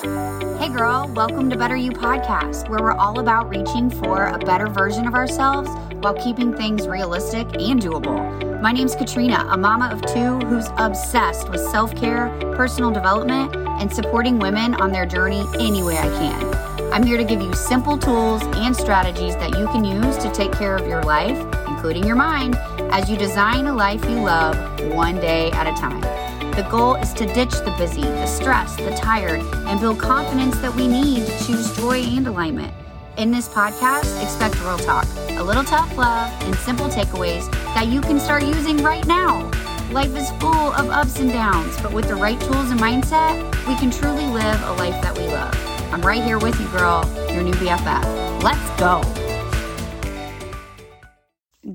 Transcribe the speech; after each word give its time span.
Hey, 0.00 0.70
girl, 0.70 1.12
welcome 1.14 1.50
to 1.50 1.58
Better 1.58 1.76
You 1.76 1.90
Podcast, 1.90 2.70
where 2.70 2.80
we're 2.80 2.92
all 2.92 3.20
about 3.20 3.50
reaching 3.50 3.90
for 3.90 4.28
a 4.28 4.38
better 4.38 4.66
version 4.66 5.06
of 5.06 5.12
ourselves 5.12 5.68
while 6.00 6.14
keeping 6.14 6.54
things 6.54 6.88
realistic 6.88 7.46
and 7.60 7.82
doable. 7.82 8.62
My 8.62 8.72
name's 8.72 8.94
Katrina, 8.94 9.46
a 9.50 9.58
mama 9.58 9.90
of 9.92 10.00
two 10.06 10.38
who's 10.46 10.68
obsessed 10.78 11.50
with 11.50 11.60
self 11.60 11.94
care, 11.94 12.30
personal 12.56 12.90
development, 12.90 13.54
and 13.54 13.92
supporting 13.92 14.38
women 14.38 14.72
on 14.76 14.90
their 14.90 15.04
journey 15.04 15.44
any 15.58 15.82
way 15.82 15.98
I 15.98 16.08
can. 16.08 16.92
I'm 16.94 17.02
here 17.02 17.18
to 17.18 17.24
give 17.24 17.42
you 17.42 17.52
simple 17.52 17.98
tools 17.98 18.40
and 18.56 18.74
strategies 18.74 19.36
that 19.36 19.58
you 19.58 19.66
can 19.66 19.84
use 19.84 20.16
to 20.16 20.32
take 20.32 20.52
care 20.52 20.76
of 20.76 20.86
your 20.88 21.02
life, 21.02 21.38
including 21.68 22.06
your 22.06 22.16
mind, 22.16 22.56
as 22.90 23.10
you 23.10 23.18
design 23.18 23.66
a 23.66 23.74
life 23.74 24.02
you 24.04 24.16
love 24.22 24.56
one 24.94 25.16
day 25.16 25.50
at 25.50 25.66
a 25.66 25.78
time. 25.78 26.29
The 26.60 26.68
goal 26.68 26.96
is 26.96 27.14
to 27.14 27.24
ditch 27.24 27.52
the 27.52 27.74
busy, 27.78 28.02
the 28.02 28.26
stressed, 28.26 28.76
the 28.76 28.90
tired, 28.90 29.40
and 29.66 29.80
build 29.80 29.98
confidence 29.98 30.58
that 30.58 30.74
we 30.74 30.86
need 30.86 31.24
to 31.24 31.44
choose 31.46 31.74
joy 31.74 32.02
and 32.02 32.26
alignment. 32.26 32.70
In 33.16 33.30
this 33.30 33.48
podcast, 33.48 34.22
expect 34.22 34.60
real 34.60 34.76
talk, 34.76 35.06
a 35.30 35.42
little 35.42 35.64
tough 35.64 35.96
love, 35.96 36.30
and 36.42 36.54
simple 36.56 36.88
takeaways 36.88 37.50
that 37.72 37.86
you 37.86 38.02
can 38.02 38.20
start 38.20 38.42
using 38.42 38.76
right 38.82 39.06
now. 39.06 39.50
Life 39.90 40.14
is 40.14 40.30
full 40.32 40.74
of 40.74 40.90
ups 40.90 41.18
and 41.18 41.32
downs, 41.32 41.80
but 41.80 41.94
with 41.94 42.08
the 42.08 42.14
right 42.14 42.38
tools 42.38 42.70
and 42.70 42.78
mindset, 42.78 43.40
we 43.66 43.74
can 43.76 43.90
truly 43.90 44.26
live 44.26 44.62
a 44.64 44.74
life 44.74 45.00
that 45.00 45.16
we 45.16 45.26
love. 45.28 45.54
I'm 45.94 46.02
right 46.02 46.22
here 46.22 46.38
with 46.38 46.60
you, 46.60 46.68
girl, 46.68 47.10
your 47.32 47.42
new 47.42 47.54
BFF. 47.54 48.42
Let's 48.42 48.78
go. 48.78 49.29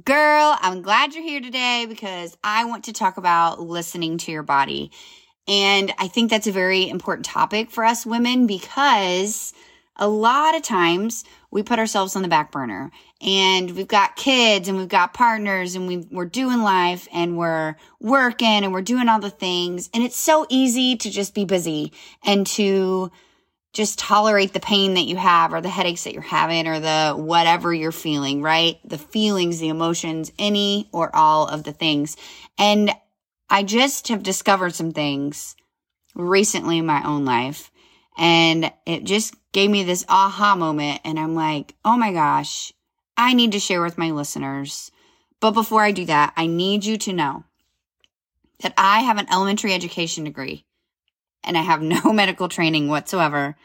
Girl, 0.05 0.55
I'm 0.61 0.83
glad 0.83 1.15
you're 1.15 1.23
here 1.23 1.41
today 1.41 1.87
because 1.89 2.37
I 2.43 2.65
want 2.65 2.83
to 2.83 2.93
talk 2.93 3.17
about 3.17 3.59
listening 3.59 4.19
to 4.19 4.31
your 4.31 4.43
body. 4.43 4.91
And 5.47 5.91
I 5.97 6.09
think 6.09 6.29
that's 6.29 6.45
a 6.45 6.51
very 6.51 6.87
important 6.87 7.25
topic 7.25 7.71
for 7.71 7.83
us 7.83 8.05
women 8.05 8.45
because 8.45 9.51
a 9.95 10.07
lot 10.07 10.55
of 10.55 10.61
times 10.61 11.23
we 11.49 11.63
put 11.63 11.79
ourselves 11.79 12.15
on 12.15 12.21
the 12.21 12.27
back 12.27 12.51
burner 12.51 12.91
and 13.19 13.71
we've 13.71 13.87
got 13.87 14.15
kids 14.15 14.67
and 14.67 14.77
we've 14.77 14.87
got 14.87 15.15
partners 15.15 15.73
and 15.73 15.87
we, 15.87 16.05
we're 16.11 16.25
doing 16.25 16.61
life 16.61 17.07
and 17.11 17.35
we're 17.35 17.75
working 17.99 18.63
and 18.63 18.71
we're 18.71 18.83
doing 18.83 19.09
all 19.09 19.19
the 19.19 19.31
things. 19.31 19.89
And 19.91 20.03
it's 20.03 20.17
so 20.17 20.45
easy 20.49 20.97
to 20.97 21.09
just 21.09 21.33
be 21.33 21.45
busy 21.45 21.91
and 22.23 22.45
to 22.45 23.11
just 23.75 23.99
tolerate 23.99 24.53
the 24.53 24.59
pain 24.61 24.93
that 24.93 25.05
you 25.05 25.17
have 25.17 25.53
or 25.53 25.59
the 25.59 25.69
headaches 25.69 26.05
that 26.05 26.13
you're 26.13 26.21
having 26.21 26.65
or 26.65 26.79
the 26.79 27.13
whatever 27.13 27.73
you're 27.73 27.91
feeling, 27.91 28.41
right? 28.41 28.79
The 28.85 28.97
feelings, 28.97 29.59
the 29.59 29.67
emotions, 29.67 30.31
any 30.39 30.87
or 30.93 31.13
all 31.13 31.47
of 31.47 31.65
the 31.65 31.73
things. 31.73 32.15
And 32.57 32.89
I 33.49 33.63
just 33.63 34.07
have 34.07 34.23
discovered 34.23 34.73
some 34.73 34.93
things 34.93 35.57
recently 36.15 36.77
in 36.77 36.85
my 36.85 37.03
own 37.05 37.25
life 37.25 37.69
and 38.17 38.71
it 38.85 39.03
just 39.03 39.35
gave 39.51 39.69
me 39.69 39.83
this 39.83 40.05
aha 40.07 40.55
moment. 40.55 41.01
And 41.03 41.19
I'm 41.19 41.35
like, 41.35 41.75
oh 41.83 41.97
my 41.97 42.13
gosh, 42.13 42.71
I 43.17 43.33
need 43.33 43.51
to 43.51 43.59
share 43.59 43.81
with 43.81 43.97
my 43.97 44.11
listeners. 44.11 44.89
But 45.41 45.51
before 45.51 45.81
I 45.81 45.91
do 45.91 46.05
that, 46.05 46.31
I 46.37 46.47
need 46.47 46.85
you 46.85 46.97
to 46.99 47.11
know 47.11 47.43
that 48.61 48.73
I 48.77 49.01
have 49.01 49.17
an 49.17 49.27
elementary 49.29 49.73
education 49.73 50.23
degree 50.23 50.65
and 51.45 51.57
I 51.57 51.61
have 51.61 51.81
no 51.81 52.01
medical 52.13 52.49
training 52.49 52.87
whatsoever. 52.87 53.55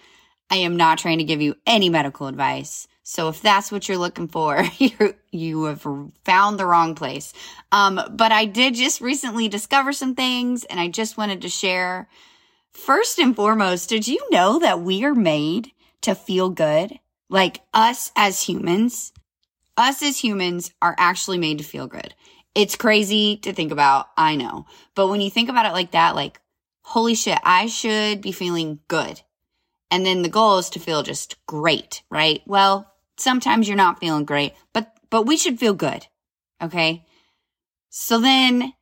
I 0.50 0.56
am 0.56 0.76
not 0.76 0.98
trying 0.98 1.18
to 1.18 1.24
give 1.24 1.40
you 1.40 1.54
any 1.66 1.88
medical 1.88 2.26
advice. 2.26 2.88
So 3.02 3.28
if 3.28 3.40
that's 3.40 3.72
what 3.72 3.88
you're 3.88 3.98
looking 3.98 4.28
for, 4.28 4.64
you 4.78 5.14
you 5.30 5.64
have 5.64 5.86
found 6.24 6.58
the 6.58 6.66
wrong 6.66 6.94
place. 6.94 7.32
Um, 7.72 8.00
but 8.10 8.32
I 8.32 8.44
did 8.44 8.74
just 8.74 9.00
recently 9.00 9.48
discover 9.48 9.92
some 9.92 10.14
things 10.14 10.64
and 10.64 10.78
I 10.78 10.88
just 10.88 11.16
wanted 11.16 11.42
to 11.42 11.48
share. 11.48 12.08
First 12.72 13.18
and 13.18 13.34
foremost, 13.34 13.88
did 13.88 14.06
you 14.06 14.20
know 14.30 14.60
that 14.60 14.80
we 14.80 15.04
are 15.04 15.14
made 15.14 15.72
to 16.02 16.14
feel 16.14 16.50
good? 16.50 16.98
Like 17.28 17.62
us 17.74 18.12
as 18.16 18.42
humans, 18.42 19.12
us 19.76 20.02
as 20.02 20.18
humans 20.18 20.72
are 20.80 20.94
actually 20.98 21.38
made 21.38 21.58
to 21.58 21.64
feel 21.64 21.86
good. 21.86 22.14
It's 22.54 22.76
crazy 22.76 23.36
to 23.38 23.52
think 23.52 23.72
about. 23.72 24.06
I 24.16 24.36
know. 24.36 24.66
But 24.94 25.08
when 25.08 25.20
you 25.20 25.30
think 25.30 25.48
about 25.48 25.66
it 25.66 25.72
like 25.72 25.92
that, 25.92 26.14
like 26.14 26.40
holy 26.90 27.14
shit, 27.14 27.38
I 27.44 27.66
should 27.66 28.20
be 28.20 28.32
feeling 28.32 28.80
good. 28.88 29.20
And 29.92 30.04
then 30.04 30.22
the 30.22 30.28
goal 30.28 30.58
is 30.58 30.70
to 30.70 30.80
feel 30.80 31.04
just 31.04 31.36
great, 31.46 32.02
right? 32.10 32.42
Well, 32.46 32.92
sometimes 33.16 33.68
you're 33.68 33.76
not 33.76 34.00
feeling 34.00 34.24
great, 34.24 34.54
but, 34.72 34.92
but 35.08 35.22
we 35.22 35.36
should 35.36 35.60
feel 35.60 35.72
good. 35.72 36.08
Okay. 36.60 37.04
So 37.90 38.18
then 38.18 38.72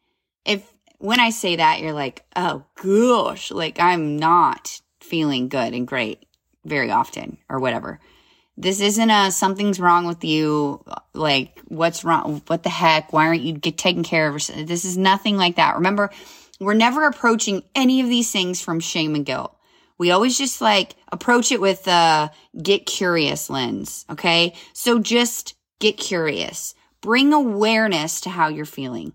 if, 0.47 0.67
when 0.97 1.21
I 1.21 1.29
say 1.29 1.57
that, 1.57 1.81
you're 1.81 1.93
like, 1.93 2.25
oh 2.35 2.65
gosh, 2.83 3.51
like 3.51 3.79
I'm 3.79 4.17
not 4.17 4.81
feeling 5.01 5.49
good 5.49 5.75
and 5.75 5.87
great 5.87 6.25
very 6.65 6.91
often 6.91 7.37
or 7.51 7.61
whatever. 7.61 8.01
This 8.57 8.81
isn't 8.81 9.11
a 9.11 9.31
something's 9.31 9.79
wrong 9.79 10.07
with 10.07 10.25
you. 10.25 10.83
Like, 11.13 11.61
what's 11.69 12.05
wrong? 12.05 12.41
What 12.47 12.63
the 12.63 12.71
heck? 12.71 13.13
Why 13.13 13.27
aren't 13.27 13.43
you 13.43 13.53
get 13.53 13.77
taken 13.77 14.03
care 14.03 14.29
of? 14.29 14.35
This 14.67 14.87
is 14.87 14.97
nothing 14.97 15.37
like 15.37 15.57
that. 15.57 15.77
Remember, 15.77 16.11
we're 16.61 16.75
never 16.75 17.07
approaching 17.07 17.63
any 17.75 18.01
of 18.01 18.09
these 18.09 18.31
things 18.31 18.61
from 18.61 18.81
shame 18.81 19.15
and 19.15 19.25
guilt. 19.27 19.57
We 19.99 20.11
always 20.11 20.39
just 20.39 20.61
like 20.61 20.95
approach 21.11 21.51
it 21.53 21.61
with 21.61 21.87
a 21.87 22.31
get 22.61 22.87
curious 22.87 23.51
lens. 23.51 24.05
Okay. 24.11 24.55
So 24.73 24.99
just 24.99 25.55
get 25.81 25.97
curious. 25.97 26.75
Bring 27.01 27.33
awareness 27.33 28.21
to 28.23 28.31
how 28.31 28.49
you're 28.49 28.65
feeling. 28.65 29.13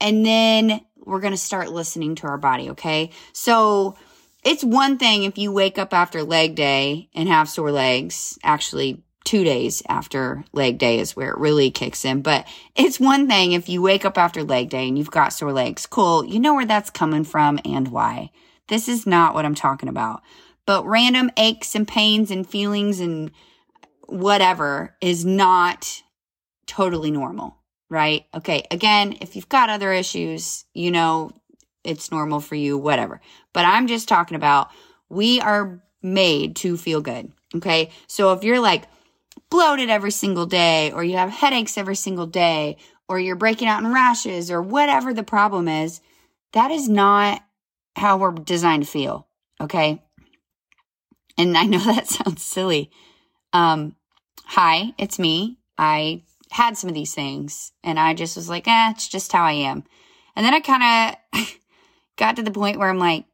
And 0.00 0.24
then 0.24 0.80
we're 0.96 1.20
going 1.20 1.32
to 1.32 1.38
start 1.38 1.70
listening 1.70 2.14
to 2.16 2.26
our 2.26 2.38
body. 2.38 2.70
Okay. 2.70 3.10
So 3.32 3.96
it's 4.42 4.62
one 4.62 4.98
thing 4.98 5.24
if 5.24 5.38
you 5.38 5.52
wake 5.52 5.78
up 5.78 5.94
after 5.94 6.22
leg 6.22 6.54
day 6.54 7.08
and 7.14 7.28
have 7.28 7.48
sore 7.48 7.72
legs. 7.72 8.38
Actually, 8.42 9.02
two 9.24 9.42
days 9.42 9.82
after 9.88 10.44
leg 10.52 10.78
day 10.78 10.98
is 10.98 11.16
where 11.16 11.30
it 11.30 11.38
really 11.38 11.70
kicks 11.70 12.04
in. 12.04 12.22
But 12.22 12.46
it's 12.76 13.00
one 13.00 13.26
thing 13.26 13.52
if 13.52 13.68
you 13.68 13.82
wake 13.82 14.04
up 14.04 14.18
after 14.18 14.42
leg 14.42 14.68
day 14.68 14.86
and 14.86 14.98
you've 14.98 15.10
got 15.10 15.32
sore 15.32 15.52
legs. 15.52 15.86
Cool. 15.86 16.24
You 16.24 16.38
know 16.38 16.54
where 16.54 16.66
that's 16.66 16.90
coming 16.90 17.24
from 17.24 17.58
and 17.64 17.88
why. 17.88 18.30
This 18.68 18.88
is 18.88 19.06
not 19.06 19.34
what 19.34 19.44
I'm 19.44 19.54
talking 19.54 19.88
about. 19.88 20.22
But 20.66 20.86
random 20.86 21.30
aches 21.36 21.74
and 21.74 21.86
pains 21.86 22.30
and 22.30 22.48
feelings 22.48 23.00
and 23.00 23.30
whatever 24.06 24.96
is 25.00 25.24
not 25.24 26.02
totally 26.66 27.10
normal, 27.10 27.56
right? 27.90 28.26
Okay. 28.34 28.64
Again, 28.70 29.16
if 29.20 29.36
you've 29.36 29.48
got 29.48 29.70
other 29.70 29.92
issues, 29.92 30.64
you 30.74 30.90
know, 30.90 31.32
it's 31.82 32.10
normal 32.10 32.40
for 32.40 32.54
you, 32.54 32.78
whatever. 32.78 33.20
But 33.52 33.66
I'm 33.66 33.86
just 33.86 34.08
talking 34.08 34.36
about 34.36 34.70
we 35.08 35.40
are 35.40 35.82
made 36.02 36.56
to 36.56 36.76
feel 36.76 37.00
good. 37.00 37.30
Okay. 37.56 37.90
So 38.06 38.32
if 38.32 38.42
you're 38.42 38.60
like, 38.60 38.84
bloated 39.50 39.90
every 39.90 40.10
single 40.10 40.46
day, 40.46 40.92
or 40.92 41.04
you 41.04 41.16
have 41.16 41.30
headaches 41.30 41.78
every 41.78 41.96
single 41.96 42.26
day, 42.26 42.76
or 43.08 43.18
you're 43.18 43.36
breaking 43.36 43.68
out 43.68 43.82
in 43.82 43.92
rashes, 43.92 44.50
or 44.50 44.62
whatever 44.62 45.12
the 45.12 45.22
problem 45.22 45.68
is, 45.68 46.00
that 46.52 46.70
is 46.70 46.88
not 46.88 47.42
how 47.96 48.16
we're 48.16 48.32
designed 48.32 48.84
to 48.84 48.90
feel. 48.90 49.28
Okay. 49.60 50.02
And 51.36 51.56
I 51.56 51.64
know 51.64 51.78
that 51.84 52.08
sounds 52.08 52.44
silly. 52.44 52.90
Um, 53.52 53.96
hi, 54.44 54.92
it's 54.98 55.18
me. 55.18 55.58
I 55.78 56.22
had 56.50 56.76
some 56.76 56.88
of 56.88 56.94
these 56.94 57.14
things 57.14 57.72
and 57.82 57.98
I 57.98 58.14
just 58.14 58.36
was 58.36 58.48
like, 58.48 58.68
eh, 58.68 58.90
it's 58.90 59.08
just 59.08 59.32
how 59.32 59.44
I 59.44 59.52
am. 59.52 59.84
And 60.36 60.44
then 60.44 60.54
I 60.54 60.60
kind 60.60 61.16
of 61.34 61.48
got 62.16 62.36
to 62.36 62.42
the 62.42 62.50
point 62.50 62.78
where 62.78 62.88
I'm 62.88 62.98
like, 62.98 63.24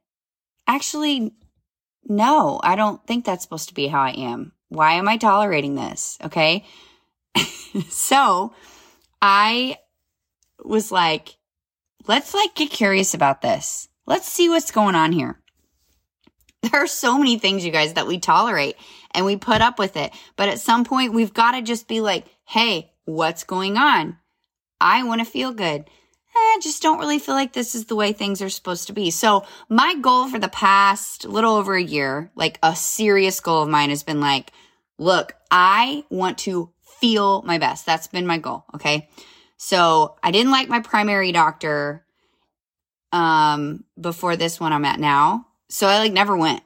actually, 0.67 1.33
no, 2.03 2.59
I 2.63 2.75
don't 2.75 3.05
think 3.05 3.25
that's 3.25 3.43
supposed 3.43 3.69
to 3.69 3.75
be 3.75 3.87
how 3.87 4.01
I 4.01 4.11
am. 4.11 4.53
Why 4.71 4.93
am 4.93 5.09
I 5.09 5.17
tolerating 5.17 5.75
this? 5.75 6.17
Okay. 6.23 6.63
so 7.89 8.53
I 9.21 9.77
was 10.63 10.93
like, 10.93 11.35
let's 12.07 12.33
like 12.33 12.55
get 12.55 12.71
curious 12.71 13.13
about 13.13 13.41
this. 13.41 13.89
Let's 14.05 14.29
see 14.29 14.47
what's 14.47 14.71
going 14.71 14.95
on 14.95 15.11
here. 15.11 15.37
There 16.61 16.83
are 16.83 16.87
so 16.87 17.17
many 17.17 17.39
things, 17.39 17.65
you 17.65 17.71
guys, 17.71 17.95
that 17.95 18.05
we 18.05 18.19
tolerate 18.19 18.75
and 19.15 19.25
we 19.25 19.35
put 19.35 19.61
up 19.61 19.79
with 19.79 19.97
it. 19.97 20.13
But 20.35 20.47
at 20.47 20.59
some 20.59 20.85
point, 20.85 21.11
we've 21.11 21.33
got 21.33 21.53
to 21.53 21.63
just 21.63 21.87
be 21.87 22.01
like, 22.01 22.25
hey, 22.45 22.93
what's 23.05 23.43
going 23.43 23.77
on? 23.77 24.19
I 24.79 25.01
want 25.03 25.19
to 25.19 25.25
feel 25.25 25.53
good. 25.53 25.89
I 26.35 26.59
just 26.61 26.81
don't 26.81 26.99
really 26.99 27.19
feel 27.19 27.35
like 27.35 27.53
this 27.53 27.75
is 27.75 27.85
the 27.85 27.95
way 27.95 28.13
things 28.13 28.41
are 28.41 28.49
supposed 28.49 28.87
to 28.87 28.93
be. 28.93 29.11
So 29.11 29.45
my 29.69 29.95
goal 29.95 30.29
for 30.29 30.39
the 30.39 30.47
past 30.47 31.25
little 31.25 31.55
over 31.55 31.75
a 31.75 31.83
year, 31.83 32.31
like 32.35 32.59
a 32.63 32.75
serious 32.75 33.39
goal 33.39 33.63
of 33.63 33.69
mine 33.69 33.89
has 33.89 34.03
been 34.03 34.21
like, 34.21 34.51
look, 34.97 35.35
I 35.49 36.03
want 36.09 36.37
to 36.39 36.71
feel 36.99 37.41
my 37.41 37.57
best. 37.57 37.85
That's 37.85 38.07
been 38.07 38.27
my 38.27 38.37
goal. 38.37 38.65
Okay. 38.75 39.09
So 39.57 40.15
I 40.23 40.31
didn't 40.31 40.51
like 40.51 40.69
my 40.69 40.79
primary 40.79 41.31
doctor, 41.31 42.05
um, 43.11 43.83
before 43.99 44.35
this 44.35 44.59
one 44.59 44.73
I'm 44.73 44.85
at 44.85 44.99
now. 44.99 45.47
So 45.69 45.87
I 45.87 45.99
like 45.99 46.13
never 46.13 46.37
went 46.37 46.63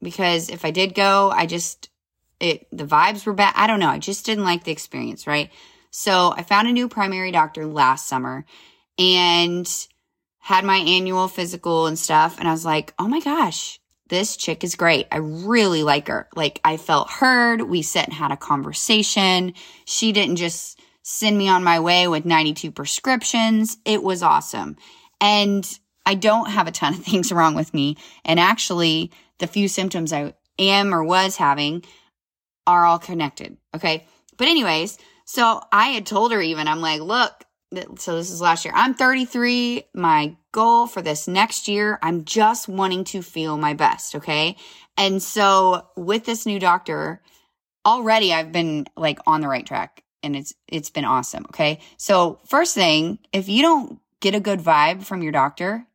because 0.00 0.48
if 0.48 0.64
I 0.64 0.70
did 0.70 0.94
go, 0.94 1.30
I 1.30 1.46
just, 1.46 1.88
it, 2.40 2.66
the 2.70 2.84
vibes 2.84 3.26
were 3.26 3.32
bad. 3.32 3.54
I 3.56 3.66
don't 3.66 3.80
know. 3.80 3.88
I 3.88 3.98
just 3.98 4.26
didn't 4.26 4.44
like 4.44 4.64
the 4.64 4.72
experience. 4.72 5.26
Right. 5.26 5.50
So 5.90 6.32
I 6.36 6.42
found 6.42 6.68
a 6.68 6.72
new 6.72 6.88
primary 6.88 7.32
doctor 7.32 7.66
last 7.66 8.08
summer 8.08 8.44
and 8.98 9.68
had 10.38 10.64
my 10.64 10.78
annual 10.78 11.28
physical 11.28 11.86
and 11.86 11.98
stuff. 11.98 12.38
And 12.38 12.48
I 12.48 12.52
was 12.52 12.64
like, 12.64 12.94
oh 12.98 13.08
my 13.08 13.20
gosh, 13.20 13.80
this 14.08 14.36
chick 14.36 14.64
is 14.64 14.74
great. 14.74 15.06
I 15.10 15.18
really 15.18 15.82
like 15.82 16.08
her. 16.08 16.28
Like 16.34 16.60
I 16.64 16.76
felt 16.76 17.10
heard. 17.10 17.62
We 17.62 17.82
sat 17.82 18.06
and 18.06 18.14
had 18.14 18.32
a 18.32 18.36
conversation. 18.36 19.54
She 19.84 20.12
didn't 20.12 20.36
just 20.36 20.80
send 21.02 21.36
me 21.36 21.48
on 21.48 21.64
my 21.64 21.80
way 21.80 22.08
with 22.08 22.24
92 22.24 22.70
prescriptions. 22.72 23.78
It 23.84 24.02
was 24.02 24.22
awesome. 24.22 24.76
And 25.20 25.66
I 26.04 26.14
don't 26.14 26.50
have 26.50 26.66
a 26.66 26.72
ton 26.72 26.94
of 26.94 27.00
things 27.04 27.32
wrong 27.32 27.54
with 27.54 27.72
me. 27.72 27.96
And 28.24 28.40
actually, 28.40 29.12
the 29.38 29.46
few 29.46 29.68
symptoms 29.68 30.12
I 30.12 30.34
am 30.58 30.94
or 30.94 31.02
was 31.02 31.36
having 31.36 31.84
are 32.66 32.84
all 32.84 32.98
connected. 32.98 33.56
Okay. 33.74 34.06
But, 34.36 34.48
anyways, 34.48 34.98
so 35.24 35.62
I 35.72 35.88
had 35.88 36.06
told 36.06 36.32
her 36.32 36.40
even, 36.40 36.68
I'm 36.68 36.80
like, 36.80 37.00
look, 37.00 37.44
so 37.98 38.16
this 38.16 38.30
is 38.30 38.40
last 38.40 38.64
year. 38.64 38.74
I'm 38.76 38.94
33. 38.94 39.84
My 39.94 40.36
goal 40.52 40.86
for 40.86 41.02
this 41.02 41.26
next 41.26 41.68
year, 41.68 41.98
I'm 42.02 42.24
just 42.24 42.68
wanting 42.68 43.04
to 43.04 43.22
feel 43.22 43.56
my 43.56 43.74
best. 43.74 44.16
Okay. 44.16 44.56
And 44.96 45.22
so 45.22 45.86
with 45.96 46.24
this 46.24 46.46
new 46.46 46.58
doctor, 46.58 47.20
already 47.86 48.32
I've 48.32 48.52
been 48.52 48.86
like 48.96 49.18
on 49.26 49.40
the 49.40 49.48
right 49.48 49.66
track 49.66 50.02
and 50.22 50.36
it's, 50.36 50.54
it's 50.68 50.90
been 50.90 51.04
awesome. 51.04 51.44
Okay. 51.48 51.80
So 51.96 52.40
first 52.46 52.74
thing, 52.74 53.18
if 53.32 53.48
you 53.48 53.62
don't 53.62 54.00
get 54.20 54.34
a 54.34 54.40
good 54.40 54.60
vibe 54.60 55.04
from 55.04 55.22
your 55.22 55.32
doctor, 55.32 55.86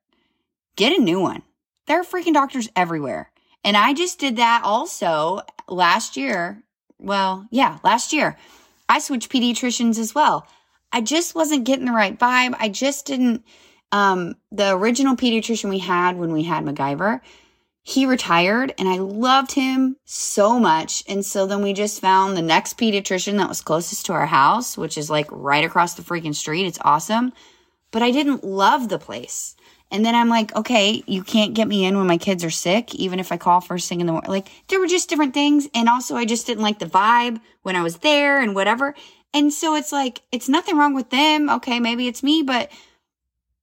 get 0.75 0.97
a 0.97 1.01
new 1.01 1.19
one. 1.19 1.43
There 1.85 1.99
are 1.99 2.03
freaking 2.03 2.33
doctors 2.33 2.69
everywhere. 2.75 3.31
And 3.63 3.77
I 3.77 3.93
just 3.93 4.19
did 4.19 4.37
that 4.37 4.61
also 4.63 5.41
last 5.67 6.17
year. 6.17 6.63
Well, 6.99 7.47
yeah, 7.51 7.77
last 7.83 8.13
year. 8.13 8.37
I 8.89 8.99
switched 8.99 9.31
pediatricians 9.31 9.99
as 9.99 10.15
well. 10.15 10.47
I 10.91 11.01
just 11.01 11.35
wasn't 11.35 11.65
getting 11.65 11.85
the 11.85 11.91
right 11.91 12.17
vibe. 12.17 12.55
I 12.59 12.69
just 12.69 13.05
didn't. 13.05 13.43
Um, 13.91 14.35
the 14.51 14.75
original 14.75 15.15
pediatrician 15.15 15.69
we 15.69 15.79
had 15.79 16.17
when 16.17 16.33
we 16.33 16.43
had 16.43 16.65
MacGyver, 16.65 17.21
he 17.83 18.05
retired 18.05 18.73
and 18.77 18.89
I 18.89 18.97
loved 18.97 19.53
him 19.53 19.95
so 20.03 20.59
much. 20.59 21.05
And 21.07 21.25
so 21.25 21.47
then 21.47 21.63
we 21.63 21.71
just 21.71 22.01
found 22.01 22.35
the 22.35 22.41
next 22.41 22.77
pediatrician 22.77 23.37
that 23.37 23.47
was 23.47 23.61
closest 23.61 24.05
to 24.07 24.13
our 24.13 24.25
house, 24.25 24.77
which 24.77 24.97
is 24.97 25.09
like 25.09 25.27
right 25.31 25.63
across 25.63 25.93
the 25.93 26.01
freaking 26.01 26.35
street. 26.35 26.65
It's 26.65 26.79
awesome. 26.83 27.31
But 27.91 28.01
I 28.01 28.11
didn't 28.11 28.43
love 28.43 28.89
the 28.89 28.99
place. 28.99 29.55
And 29.89 30.05
then 30.05 30.15
I'm 30.15 30.27
like, 30.27 30.53
okay, 30.53 31.01
you 31.07 31.23
can't 31.23 31.53
get 31.53 31.67
me 31.67 31.85
in 31.85 31.97
when 31.97 32.07
my 32.07 32.17
kids 32.17 32.43
are 32.43 32.49
sick, 32.49 32.93
even 32.95 33.19
if 33.21 33.31
I 33.31 33.37
call 33.37 33.61
first 33.61 33.87
thing 33.87 34.01
in 34.01 34.05
the 34.05 34.11
morning. 34.11 34.29
Like, 34.29 34.49
there 34.67 34.81
were 34.81 34.87
just 34.87 35.07
different 35.07 35.33
things. 35.33 35.69
And 35.73 35.87
also, 35.87 36.17
I 36.17 36.25
just 36.25 36.45
didn't 36.45 36.63
like 36.63 36.79
the 36.79 36.87
vibe 36.87 37.39
when 37.61 37.77
I 37.77 37.83
was 37.83 37.99
there 37.99 38.41
and 38.41 38.53
whatever. 38.53 38.95
And 39.33 39.53
so 39.53 39.75
it's 39.75 39.91
like, 39.91 40.21
it's 40.31 40.49
nothing 40.49 40.77
wrong 40.77 40.93
with 40.93 41.09
them. 41.09 41.49
Okay, 41.49 41.79
maybe 41.79 42.07
it's 42.07 42.23
me, 42.23 42.43
but 42.43 42.71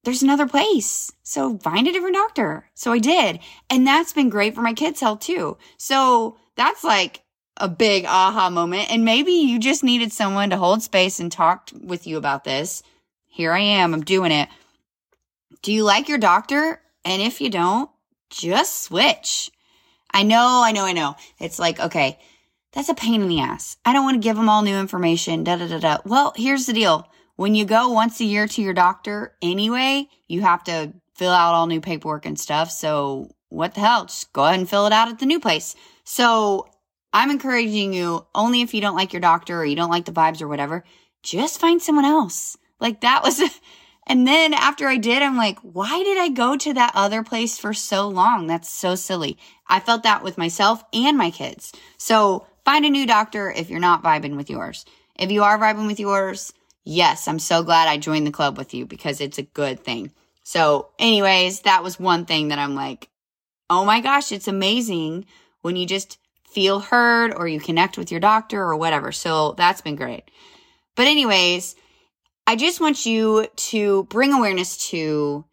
there's 0.05 0.23
another 0.23 0.47
place. 0.47 1.11
So 1.23 1.59
find 1.59 1.89
a 1.89 1.93
different 1.93 2.15
doctor. 2.15 2.69
So 2.75 2.93
I 2.93 2.99
did. 2.99 3.41
And 3.71 3.87
that's 3.87 4.13
been 4.13 4.29
great 4.29 4.55
for 4.55 4.63
my 4.63 4.75
kids' 4.75 5.01
health 5.01 5.21
too. 5.21 5.57
So 5.79 6.37
that's 6.57 6.85
like 6.85 7.23
a 7.57 7.69
big 7.69 8.05
aha 8.05 8.51
moment. 8.51 8.93
And 8.93 9.05
maybe 9.05 9.33
you 9.33 9.59
just 9.59 9.83
needed 9.83 10.13
someone 10.13 10.51
to 10.51 10.57
hold 10.57 10.83
space 10.83 11.21
and 11.21 11.33
talk 11.33 11.71
with 11.83 12.07
you 12.07 12.19
about 12.19 12.45
this. 12.45 12.83
Here 13.27 13.53
I 13.53 13.61
am. 13.61 13.95
I'm 13.95 14.05
doing 14.05 14.33
it. 14.33 14.49
Do 15.63 15.73
you 15.73 15.85
like 15.85 16.09
your 16.09 16.19
doctor? 16.19 16.81
And 17.05 17.23
if 17.23 17.41
you 17.41 17.51
don't, 17.51 17.91
just 18.31 18.83
switch. 18.83 19.51
I 20.13 20.23
know, 20.23 20.63
I 20.65 20.73
know, 20.73 20.85
I 20.85 20.93
know. 20.93 21.17
It's 21.41 21.59
like, 21.59 21.81
okay, 21.81 22.19
that's 22.75 22.89
a 22.89 22.95
pain 22.95 23.23
in 23.23 23.29
the 23.29 23.41
ass. 23.41 23.77
I 23.85 23.93
don't 23.93 24.05
want 24.05 24.17
to 24.17 24.27
give 24.27 24.37
them 24.37 24.49
all 24.49 24.63
new 24.63 24.77
information. 24.77 25.45
Da 25.45 25.57
da 25.57 25.69
da 25.69 25.79
da. 25.79 25.99
Well, 26.05 26.33
here's 26.37 26.67
the 26.67 26.73
deal. 26.73 27.09
When 27.37 27.55
you 27.55 27.65
go 27.65 27.89
once 27.89 28.21
a 28.21 28.25
year 28.25 28.47
to 28.49 28.63
your 28.63 28.75
doctor 28.75 29.35
anyway, 29.41 30.09
you 30.29 30.43
have 30.43 30.65
to 30.65 30.93
fill 31.15 31.33
out 31.33 31.55
all 31.55 31.67
new 31.67 31.81
paperwork 31.81 32.27
and 32.27 32.39
stuff. 32.39 32.71
So 32.71 33.31
what 33.49 33.75
the 33.75 33.81
hell? 33.81 34.07
Just 34.07 34.33
go 34.33 34.45
ahead 34.45 34.59
and 34.59 34.69
fill 34.69 34.87
it 34.87 34.93
out 34.93 35.09
at 35.09 35.21
the 35.21 35.27
new 35.27 35.39
place. 35.39 35.77
So 36.03 36.69
I'm 37.13 37.31
encouraging 37.31 37.93
you 37.93 38.27
only 38.35 38.61
if 38.61 38.75
you 38.75 38.81
don't 38.81 38.97
like 38.97 39.13
your 39.13 39.21
doctor 39.21 39.61
or 39.61 39.65
you 39.65 39.77
don't 39.77 39.91
like 39.91 40.05
the 40.05 40.13
vibes 40.13 40.43
or 40.43 40.49
whatever, 40.49 40.85
just 41.23 41.61
find 41.61 41.81
someone 41.81 42.05
else. 42.05 42.57
Like 42.81 43.03
that 43.03 43.23
was, 43.23 43.41
and 44.07 44.27
then 44.27 44.53
after 44.53 44.89
I 44.89 44.97
did, 44.97 45.23
I'm 45.23 45.37
like, 45.37 45.61
why 45.61 46.03
did 46.03 46.19
I 46.19 46.29
go 46.29 46.57
to 46.57 46.75
that 46.75 46.93
other 46.97 47.23
place 47.23 47.57
for 47.57 47.73
so 47.73 48.09
long? 48.09 48.49
That's 48.49 48.69
so 48.69 48.97
silly. 48.97 49.39
I 49.69 49.79
felt 49.79 50.03
that 50.03 50.25
with 50.25 50.37
myself 50.37 50.83
and 50.93 51.17
my 51.17 51.31
kids. 51.31 51.73
So 51.99 52.47
Find 52.65 52.85
a 52.85 52.91
new 52.91 53.07
doctor 53.07 53.51
if 53.51 53.69
you're 53.69 53.81
not 53.81 54.03
vibing 54.03 54.37
with 54.37 54.49
yours. 54.49 54.87
If 55.19 55.31
you 55.31 55.43
are 55.43 55.59
vibing 55.59 55.87
with 55.87 56.01
yours, 56.01 56.53
yes, 56.85 57.29
I'm 57.29 57.39
so 57.39 57.63
glad 57.63 57.89
I 57.89 57.99
joined 57.99 58.27
the 58.27 58.33
club 58.33 58.57
with 58.57 58.73
you 58.73 58.87
because 58.87 59.21
it's 59.21 59.39
a 59.39 59.43
good 59.43 59.81
thing. 59.81 60.13
So, 60.45 60.89
anyways, 60.99 61.61
that 61.61 61.83
was 61.83 62.01
one 62.01 62.25
thing 62.25 62.49
that 62.49 62.59
I'm 62.59 62.75
like, 62.75 63.09
oh 63.69 63.85
my 63.85 64.01
gosh, 64.01 64.33
it's 64.33 64.49
amazing 64.49 65.27
when 65.63 65.77
you 65.77 65.87
just 65.87 66.19
feel 66.49 66.81
heard 66.81 67.35
or 67.35 67.49
you 67.49 67.61
connect 67.61 67.99
with 67.99 68.11
your 68.11 68.21
doctor 68.21 68.63
or 68.63 68.77
whatever. 68.77 69.13
So, 69.13 69.53
that's 69.53 69.81
been 69.81 69.97
great. 69.97 70.31
But, 70.97 71.07
anyways, 71.07 71.77
I 72.47 72.57
just 72.57 72.81
want 72.81 73.07
you 73.07 73.47
to 73.57 74.05
bring 74.05 74.33
awareness 74.33 74.89
to 74.89 75.45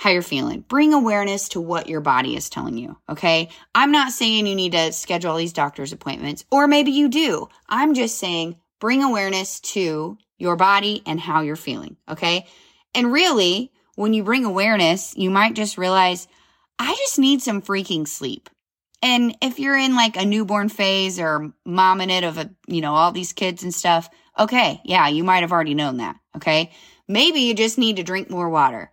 how 0.00 0.08
you're 0.08 0.22
feeling. 0.22 0.64
Bring 0.66 0.94
awareness 0.94 1.50
to 1.50 1.60
what 1.60 1.86
your 1.86 2.00
body 2.00 2.34
is 2.34 2.48
telling 2.48 2.78
you. 2.78 2.96
Okay. 3.10 3.50
I'm 3.74 3.92
not 3.92 4.12
saying 4.12 4.46
you 4.46 4.54
need 4.54 4.72
to 4.72 4.92
schedule 4.92 5.30
all 5.30 5.36
these 5.36 5.52
doctor's 5.52 5.92
appointments, 5.92 6.46
or 6.50 6.66
maybe 6.66 6.90
you 6.90 7.10
do. 7.10 7.50
I'm 7.68 7.92
just 7.92 8.16
saying 8.16 8.56
bring 8.80 9.02
awareness 9.02 9.60
to 9.60 10.16
your 10.38 10.56
body 10.56 11.02
and 11.04 11.20
how 11.20 11.42
you're 11.42 11.54
feeling. 11.54 11.98
Okay. 12.08 12.46
And 12.94 13.12
really, 13.12 13.72
when 13.94 14.14
you 14.14 14.24
bring 14.24 14.46
awareness, 14.46 15.14
you 15.18 15.28
might 15.28 15.52
just 15.52 15.76
realize, 15.76 16.26
I 16.78 16.94
just 16.94 17.18
need 17.18 17.42
some 17.42 17.60
freaking 17.60 18.08
sleep. 18.08 18.48
And 19.02 19.36
if 19.42 19.58
you're 19.58 19.76
in 19.76 19.96
like 19.96 20.16
a 20.16 20.24
newborn 20.24 20.70
phase 20.70 21.20
or 21.20 21.52
mom 21.66 22.00
in 22.00 22.08
it 22.08 22.24
of 22.24 22.38
a, 22.38 22.48
you 22.66 22.80
know, 22.80 22.94
all 22.94 23.12
these 23.12 23.34
kids 23.34 23.62
and 23.62 23.74
stuff, 23.74 24.08
okay, 24.38 24.80
yeah, 24.82 25.08
you 25.08 25.24
might 25.24 25.42
have 25.42 25.52
already 25.52 25.74
known 25.74 25.98
that. 25.98 26.16
Okay. 26.36 26.72
Maybe 27.06 27.40
you 27.40 27.52
just 27.52 27.76
need 27.76 27.96
to 27.96 28.02
drink 28.02 28.30
more 28.30 28.48
water. 28.48 28.90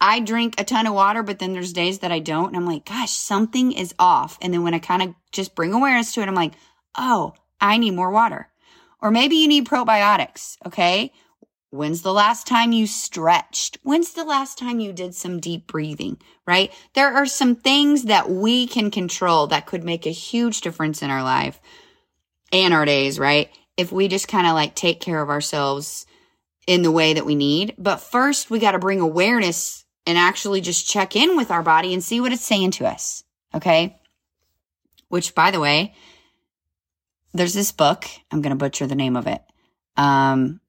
I 0.00 0.20
drink 0.20 0.54
a 0.58 0.64
ton 0.64 0.86
of 0.86 0.94
water, 0.94 1.22
but 1.22 1.38
then 1.38 1.52
there's 1.52 1.72
days 1.72 2.00
that 2.00 2.12
I 2.12 2.20
don't. 2.20 2.48
And 2.48 2.56
I'm 2.56 2.66
like, 2.66 2.84
gosh, 2.84 3.10
something 3.10 3.72
is 3.72 3.94
off. 3.98 4.38
And 4.40 4.54
then 4.54 4.62
when 4.62 4.74
I 4.74 4.78
kind 4.78 5.02
of 5.02 5.14
just 5.32 5.54
bring 5.54 5.72
awareness 5.72 6.14
to 6.14 6.20
it, 6.20 6.28
I'm 6.28 6.34
like, 6.34 6.54
oh, 6.96 7.34
I 7.60 7.78
need 7.78 7.92
more 7.92 8.10
water. 8.10 8.48
Or 9.00 9.10
maybe 9.10 9.36
you 9.36 9.48
need 9.48 9.66
probiotics. 9.66 10.56
Okay. 10.64 11.12
When's 11.70 12.02
the 12.02 12.14
last 12.14 12.46
time 12.46 12.72
you 12.72 12.86
stretched? 12.86 13.78
When's 13.82 14.12
the 14.12 14.24
last 14.24 14.56
time 14.56 14.80
you 14.80 14.92
did 14.92 15.14
some 15.14 15.40
deep 15.40 15.66
breathing? 15.66 16.18
Right? 16.46 16.72
There 16.94 17.12
are 17.12 17.26
some 17.26 17.56
things 17.56 18.04
that 18.04 18.30
we 18.30 18.66
can 18.66 18.90
control 18.90 19.48
that 19.48 19.66
could 19.66 19.84
make 19.84 20.06
a 20.06 20.10
huge 20.10 20.60
difference 20.60 21.02
in 21.02 21.10
our 21.10 21.22
life 21.22 21.60
and 22.52 22.72
our 22.72 22.84
days, 22.84 23.18
right? 23.18 23.50
If 23.76 23.92
we 23.92 24.08
just 24.08 24.28
kind 24.28 24.46
of 24.46 24.54
like 24.54 24.74
take 24.74 25.00
care 25.00 25.20
of 25.20 25.28
ourselves 25.28 26.06
in 26.66 26.82
the 26.82 26.92
way 26.92 27.14
that 27.14 27.26
we 27.26 27.34
need. 27.34 27.74
But 27.78 27.96
first, 27.96 28.50
we 28.50 28.58
got 28.58 28.72
to 28.72 28.78
bring 28.78 29.00
awareness 29.00 29.84
and 30.08 30.16
actually 30.16 30.62
just 30.62 30.88
check 30.88 31.14
in 31.14 31.36
with 31.36 31.50
our 31.50 31.62
body 31.62 31.92
and 31.92 32.02
see 32.02 32.18
what 32.18 32.32
it's 32.32 32.42
saying 32.42 32.70
to 32.70 32.86
us. 32.86 33.24
Okay. 33.54 34.00
Which, 35.08 35.34
by 35.34 35.50
the 35.50 35.60
way, 35.60 35.94
there's 37.34 37.52
this 37.52 37.72
book. 37.72 38.06
I'm 38.30 38.40
going 38.40 38.52
to 38.52 38.56
butcher 38.56 38.86
the 38.86 38.94
name 38.94 39.16
of 39.16 39.26
it. 39.26 39.42
Um, 39.98 40.60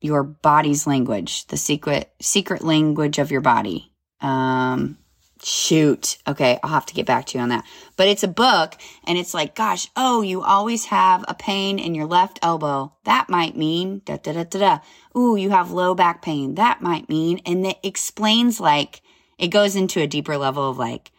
your 0.00 0.24
body's 0.24 0.84
language, 0.84 1.46
the 1.46 1.56
secret, 1.56 2.12
secret 2.20 2.64
language 2.64 3.20
of 3.20 3.30
your 3.30 3.40
body. 3.40 3.92
Um, 4.20 4.98
shoot. 5.42 6.18
Okay. 6.26 6.58
I'll 6.62 6.70
have 6.70 6.86
to 6.86 6.94
get 6.94 7.06
back 7.06 7.26
to 7.26 7.38
you 7.38 7.42
on 7.42 7.48
that. 7.50 7.64
But 7.96 8.08
it's 8.08 8.22
a 8.22 8.28
book 8.28 8.76
and 9.06 9.18
it's 9.18 9.34
like, 9.34 9.54
gosh, 9.54 9.88
oh, 9.96 10.22
you 10.22 10.42
always 10.42 10.86
have 10.86 11.24
a 11.28 11.34
pain 11.34 11.78
in 11.78 11.94
your 11.94 12.06
left 12.06 12.38
elbow. 12.42 12.92
That 13.04 13.28
might 13.28 13.56
mean 13.56 14.02
da 14.04 14.16
da 14.16 14.32
da 14.32 14.44
da 14.44 14.58
da. 14.58 14.78
Ooh, 15.18 15.36
you 15.36 15.50
have 15.50 15.70
low 15.70 15.94
back 15.94 16.22
pain. 16.22 16.54
That 16.56 16.82
might 16.82 17.08
mean, 17.08 17.40
and 17.46 17.66
it 17.66 17.78
explains 17.82 18.60
like, 18.60 19.02
it 19.38 19.48
goes 19.48 19.76
into 19.76 20.00
a 20.00 20.06
deeper 20.06 20.36
level 20.36 20.68
of 20.70 20.78
like 20.78 21.12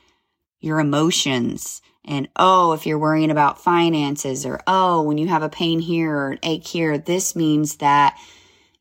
your 0.60 0.80
emotions 0.80 1.82
and 2.10 2.28
oh, 2.36 2.72
if 2.72 2.86
you're 2.88 2.98
worrying 2.98 3.30
about 3.30 3.62
finances 3.62 4.46
or 4.46 4.62
oh, 4.66 5.04
when 5.04 5.18
you 5.18 5.28
have 5.28 5.44
a 5.44 5.50
pain 5.50 5.80
here 5.80 6.16
or 6.16 6.32
an 6.32 6.40
ache 6.44 6.66
here, 6.66 6.98
this 6.98 7.36
means 7.36 7.76
that 7.78 8.18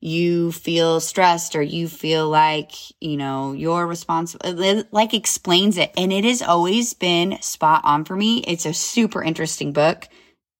you 0.00 0.52
feel 0.52 1.00
stressed 1.00 1.56
or 1.56 1.62
you 1.62 1.88
feel 1.88 2.28
like, 2.28 2.72
you 3.00 3.16
know, 3.16 3.52
you're 3.52 3.86
responsible. 3.86 4.84
Like 4.92 5.12
explains 5.12 5.76
it. 5.76 5.92
And 5.96 6.12
it 6.12 6.24
has 6.24 6.40
always 6.40 6.94
been 6.94 7.40
spot 7.42 7.80
on 7.84 8.04
for 8.04 8.14
me. 8.14 8.38
It's 8.46 8.66
a 8.66 8.72
super 8.72 9.22
interesting 9.22 9.72
book. 9.72 10.08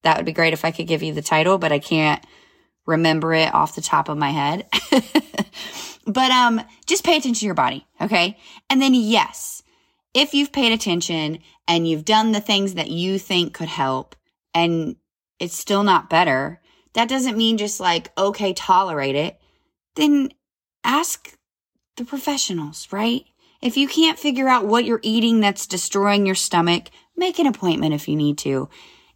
That 0.03 0.17
would 0.17 0.27
be 0.27 0.33
great 0.33 0.53
if 0.53 0.65
I 0.65 0.71
could 0.71 0.89
give 0.89 1.03
you 1.03 1.13
the 1.13 1.23
title, 1.23 1.59
but 1.59 1.73
I 1.73 1.79
can't 1.79 2.25
remember 2.87 3.33
it 3.33 3.55
off 3.55 3.75
the 3.75 3.81
top 3.81 4.09
of 4.09 4.19
my 4.19 4.31
head. 4.31 4.67
but, 6.07 6.31
um, 6.31 6.61
just 6.87 7.05
pay 7.05 7.17
attention 7.17 7.35
to 7.35 7.47
your 7.47 7.55
body. 7.55 7.87
Okay. 8.01 8.39
And 8.71 8.83
then 8.83 8.95
yes, 8.95 9.63
if 10.15 10.35
you've 10.35 10.53
paid 10.53 10.73
attention 10.73 11.39
and 11.69 11.87
you've 11.87 12.05
done 12.05 12.33
the 12.33 12.41
things 12.41 12.75
that 12.75 12.91
you 12.91 13.19
think 13.19 13.55
could 13.55 13.69
help 13.69 14.17
and 14.53 14.97
it's 15.39 15.57
still 15.57 15.85
not 15.85 16.11
better, 16.11 16.61
that 16.95 17.09
doesn't 17.09 17.37
mean 17.37 17.59
just 17.59 17.81
like, 17.81 18.11
okay, 18.17 18.53
tolerate 18.53 19.15
it. 19.15 19.41
Then 19.95 20.31
ask 20.85 21.37
the 21.97 22.05
professionals, 22.05 22.89
right? 22.91 23.25
If 23.61 23.77
you 23.77 23.89
can't 23.89 24.19
figure 24.19 24.49
out 24.49 24.67
what 24.67 24.85
you're 24.85 25.01
eating 25.03 25.41
that's 25.41 25.67
destroying 25.67 26.25
your 26.25 26.35
stomach, 26.35 26.91
make 27.17 27.39
an 27.39 27.47
appointment 27.47 27.95
if 27.95 28.09
you 28.09 28.17
need 28.17 28.39
to. 28.39 28.69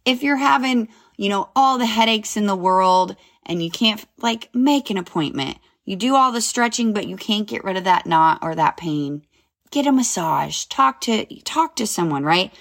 If 0.05 0.21
you're 0.21 0.35
having, 0.35 0.89
you 1.17 1.29
know, 1.29 1.49
all 1.55 1.77
the 1.77 1.85
headaches 1.85 2.35
in 2.35 2.45
the 2.45 2.55
world 2.55 3.15
and 3.45 3.63
you 3.63 3.71
can't, 3.71 4.05
like, 4.17 4.49
make 4.53 4.89
an 4.89 4.97
appointment. 4.97 5.57
You 5.85 5.95
do 5.95 6.15
all 6.15 6.31
the 6.31 6.41
stretching, 6.41 6.93
but 6.93 7.07
you 7.07 7.15
can't 7.15 7.47
get 7.47 7.63
rid 7.63 7.77
of 7.77 7.85
that 7.85 8.05
knot 8.05 8.39
or 8.41 8.55
that 8.55 8.77
pain. 8.77 9.25
Get 9.71 9.87
a 9.87 9.91
massage. 9.91 10.65
Talk 10.65 11.01
to, 11.01 11.25
talk 11.43 11.77
to 11.77 11.87
someone, 11.87 12.23
right? 12.23 12.53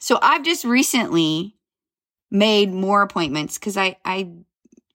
So 0.00 0.18
I've 0.20 0.44
just 0.44 0.64
recently 0.64 1.56
made 2.32 2.72
more 2.72 3.02
appointments 3.02 3.58
because 3.58 3.76
I, 3.76 3.98
I, 4.06 4.30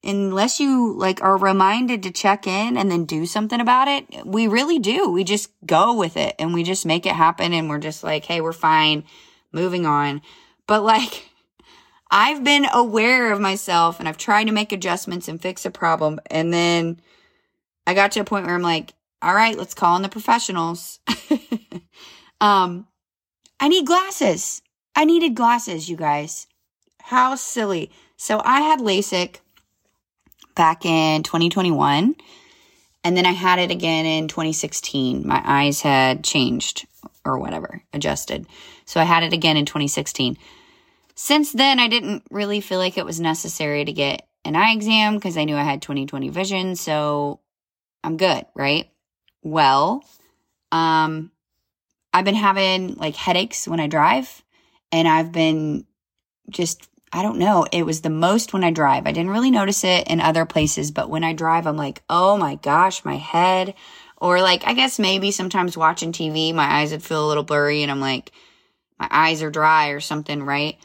unless 0.04 0.60
you 0.60 0.94
like 0.98 1.22
are 1.22 1.38
reminded 1.38 2.04
to 2.04 2.12
check 2.12 2.48
in 2.48 2.76
and 2.76 2.90
then 2.90 3.06
do 3.06 3.28
something 3.28 3.62
about 3.62 3.88
it, 3.88 4.26
we 4.26 4.48
really 4.48 4.80
do. 4.80 5.12
We 5.12 5.24
just 5.24 5.52
go 5.66 5.96
with 5.96 6.18
it 6.18 6.36
and 6.40 6.52
we 6.54 6.64
just 6.64 6.86
make 6.86 7.06
it 7.06 7.14
happen 7.14 7.54
and 7.54 7.70
we're 7.70 7.78
just 7.78 8.04
like, 8.04 8.26
hey, 8.26 8.42
we're 8.42 8.54
fine, 8.54 9.04
moving 9.52 9.86
on. 9.86 10.24
But 10.66 10.82
like, 10.84 11.30
I've 12.12 12.44
been 12.44 12.66
aware 12.74 13.32
of 13.32 13.40
myself 13.40 14.00
and 14.00 14.10
I've 14.10 14.18
tried 14.18 14.46
to 14.46 14.52
make 14.52 14.72
adjustments 14.72 15.28
and 15.28 15.40
fix 15.40 15.64
a 15.66 15.72
problem. 15.72 16.20
And 16.32 16.52
then 16.52 17.00
I 17.86 17.94
got 17.94 18.14
to 18.14 18.22
a 18.22 18.26
point 18.26 18.48
where 18.48 18.56
I'm 18.56 18.62
like, 18.64 18.94
all 19.22 19.36
right, 19.36 19.58
let's 19.58 19.76
call 19.76 19.96
in 19.96 20.02
the 20.02 20.10
professionals. 20.10 21.00
um, 22.42 22.88
I 23.60 23.68
need 23.68 23.86
glasses. 23.86 24.62
I 24.96 25.06
needed 25.06 25.36
glasses, 25.36 25.88
you 25.88 25.98
guys. 25.98 26.48
How 27.08 27.36
silly. 27.36 27.90
So 28.18 28.42
I 28.44 28.60
had 28.60 28.80
LASIK 28.80 29.38
back 30.56 30.86
in 30.86 31.24
2021, 31.24 32.16
and 33.02 33.16
then 33.16 33.26
I 33.26 33.32
had 33.32 33.60
it 33.60 33.72
again 33.72 34.06
in 34.06 34.28
2016. 34.28 35.26
My 35.26 35.42
eyes 35.46 35.80
had 35.80 36.26
changed 36.26 36.86
or 37.24 37.40
whatever, 37.40 37.82
adjusted. 37.94 38.46
So 38.84 39.00
I 39.00 39.06
had 39.06 39.24
it 39.24 39.32
again 39.32 39.56
in 39.56 39.66
2016. 39.66 40.38
Since 41.16 41.54
then, 41.54 41.80
I 41.80 41.88
didn't 41.88 42.24
really 42.30 42.60
feel 42.60 42.78
like 42.78 42.98
it 42.98 43.06
was 43.06 43.22
necessary 43.22 43.86
to 43.86 43.94
get 43.94 44.28
an 44.44 44.58
eye 44.58 44.74
exam 44.74 45.16
because 45.16 45.38
I 45.38 45.46
knew 45.46 45.56
I 45.56 45.64
had 45.64 45.82
20/20 45.82 46.30
vision. 46.30 46.76
So 46.76 47.40
I'm 48.04 48.18
good, 48.18 48.46
right? 48.54 48.90
Well, 49.44 50.04
um, 50.74 51.32
I've 52.14 52.26
been 52.26 52.36
having 52.36 52.96
like 52.96 53.16
headaches 53.16 53.66
when 53.66 53.80
I 53.80 53.88
drive, 53.88 54.44
and 54.92 55.08
I've 55.08 55.32
been 55.32 55.86
just, 56.50 56.90
I 57.12 57.22
don't 57.24 57.38
know, 57.38 57.66
it 57.72 57.86
was 57.86 58.02
the 58.02 58.10
most 58.10 58.54
when 58.54 58.64
I 58.64 58.72
drive. 58.72 59.08
I 59.08 59.12
didn't 59.12 59.32
really 59.32 59.52
notice 59.52 59.84
it 59.84 60.08
in 60.08 60.20
other 60.20 60.46
places, 60.46 60.92
but 60.92 61.10
when 61.10 61.24
I 61.24 61.34
drive, 61.34 61.66
I'm 61.66 61.78
like, 61.78 62.04
oh 62.10 62.38
my 62.38 62.56
gosh, 62.56 63.06
my 63.06 63.16
head. 63.16 63.76
Or 64.18 64.42
like, 64.42 64.66
I 64.66 64.74
guess 64.74 65.00
maybe 65.00 65.32
sometimes 65.32 65.78
watching 65.78 66.12
TV, 66.12 66.54
my 66.54 66.66
eyes 66.66 66.92
would 66.92 67.04
feel 67.04 67.26
a 67.26 67.30
little 67.30 67.44
blurry, 67.44 67.82
and 67.82 67.92
I'm 67.92 68.02
like, 68.02 68.32
my 69.00 69.08
eyes 69.12 69.42
are 69.42 69.52
dry 69.52 69.90
or 69.90 70.00
something, 70.00 70.44
right? 70.44 70.78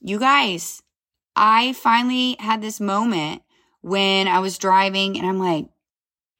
You 0.00 0.18
guys, 0.18 0.82
I 1.34 1.72
finally 1.74 2.36
had 2.38 2.60
this 2.62 2.80
moment 2.80 3.42
when 3.80 4.28
I 4.28 4.38
was 4.40 4.58
driving 4.58 5.18
and 5.18 5.26
I'm 5.26 5.38
like, 5.38 5.66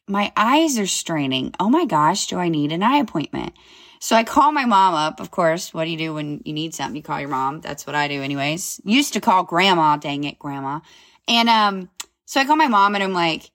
my 0.06 0.32
eyes 0.36 0.78
are 0.78 0.86
straining. 0.86 1.54
Oh 1.60 1.68
my 1.68 1.84
gosh, 1.84 2.26
do 2.28 2.38
I 2.38 2.48
need 2.48 2.72
an 2.72 2.82
eye 2.82 2.98
appointment? 2.98 3.52
So 4.00 4.16
I 4.16 4.24
call 4.24 4.52
my 4.52 4.64
mom 4.64 4.94
up, 4.94 5.20
of 5.20 5.30
course. 5.30 5.74
What 5.74 5.84
do 5.84 5.90
you 5.90 5.98
do 5.98 6.14
when 6.14 6.42
you 6.44 6.52
need 6.52 6.74
something? 6.74 6.96
You 6.96 7.02
call 7.02 7.20
your 7.20 7.28
mom. 7.28 7.60
That's 7.60 7.86
what 7.86 7.96
I 7.96 8.08
do 8.08 8.22
anyways. 8.22 8.80
Used 8.84 9.12
to 9.14 9.20
call 9.20 9.44
grandma, 9.44 9.96
dang 9.96 10.24
it, 10.24 10.38
grandma. 10.38 10.80
And 11.26 11.48
um 11.48 11.90
so 12.24 12.40
I 12.40 12.44
call 12.44 12.56
my 12.56 12.68
mom 12.68 12.94
and 12.94 13.02
I'm 13.02 13.12
like, 13.12 13.50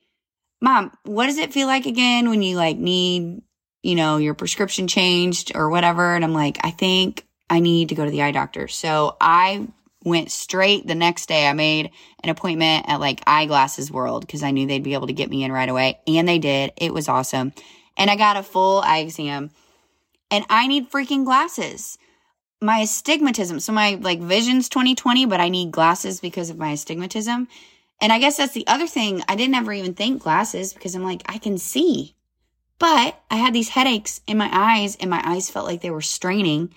"Mom, 0.61 0.91
what 1.03 1.27
does 1.27 1.37
it 1.37 1.53
feel 1.53 1.67
like 1.67 1.85
again 1.85 2.29
when 2.29 2.41
you 2.41 2.57
like 2.57 2.77
need, 2.77 3.41
you 3.83 3.95
know, 3.95 4.17
your 4.17 4.33
prescription 4.33 4.87
changed 4.87 5.51
or 5.55 5.69
whatever?" 5.69 6.15
And 6.15 6.23
I'm 6.23 6.33
like, 6.33 6.57
"I 6.63 6.71
think 6.71 7.25
I 7.49 7.59
need 7.59 7.89
to 7.89 7.95
go 7.95 8.05
to 8.05 8.11
the 8.11 8.23
eye 8.23 8.31
doctor." 8.31 8.67
So 8.67 9.15
I 9.21 9.67
went 10.03 10.31
straight 10.31 10.85
the 10.85 10.95
next 10.95 11.27
day. 11.27 11.47
I 11.47 11.53
made 11.53 11.91
an 12.23 12.29
appointment 12.29 12.85
at 12.89 12.99
like 12.99 13.21
Eyeglasses 13.25 13.91
World 13.91 14.25
because 14.25 14.43
I 14.43 14.51
knew 14.51 14.67
they'd 14.67 14.83
be 14.83 14.93
able 14.93 15.07
to 15.07 15.13
get 15.13 15.29
me 15.29 15.43
in 15.43 15.51
right 15.51 15.69
away. 15.69 15.99
And 16.07 16.27
they 16.27 16.39
did. 16.39 16.73
It 16.77 16.93
was 16.93 17.07
awesome. 17.07 17.53
And 17.95 18.09
I 18.09 18.15
got 18.15 18.37
a 18.37 18.43
full 18.43 18.81
eye 18.81 18.99
exam. 18.99 19.51
And 20.33 20.45
I 20.49 20.65
need 20.65 20.89
freaking 20.89 21.25
glasses. 21.25 21.99
My 22.59 22.79
astigmatism. 22.79 23.59
So 23.59 23.71
my 23.71 23.99
like 24.01 24.19
vision's 24.19 24.67
2020, 24.67 25.27
but 25.27 25.39
I 25.39 25.49
need 25.49 25.69
glasses 25.69 26.19
because 26.19 26.49
of 26.49 26.57
my 26.57 26.71
astigmatism. 26.71 27.47
And 28.01 28.11
I 28.11 28.17
guess 28.17 28.37
that's 28.37 28.53
the 28.53 28.65
other 28.65 28.87
thing. 28.87 29.21
I 29.27 29.35
didn't 29.35 29.53
ever 29.53 29.71
even 29.71 29.93
think 29.93 30.23
glasses 30.23 30.73
because 30.73 30.95
I'm 30.95 31.03
like, 31.03 31.21
I 31.27 31.37
can 31.37 31.59
see. 31.59 32.15
But 32.79 33.21
I 33.29 33.35
had 33.35 33.53
these 33.53 33.69
headaches 33.69 34.21
in 34.25 34.39
my 34.39 34.49
eyes 34.51 34.95
and 34.95 35.07
my 35.07 35.21
eyes 35.23 35.51
felt 35.51 35.67
like 35.67 35.81
they 35.81 35.91
were 35.91 36.01
straining. 36.01 36.73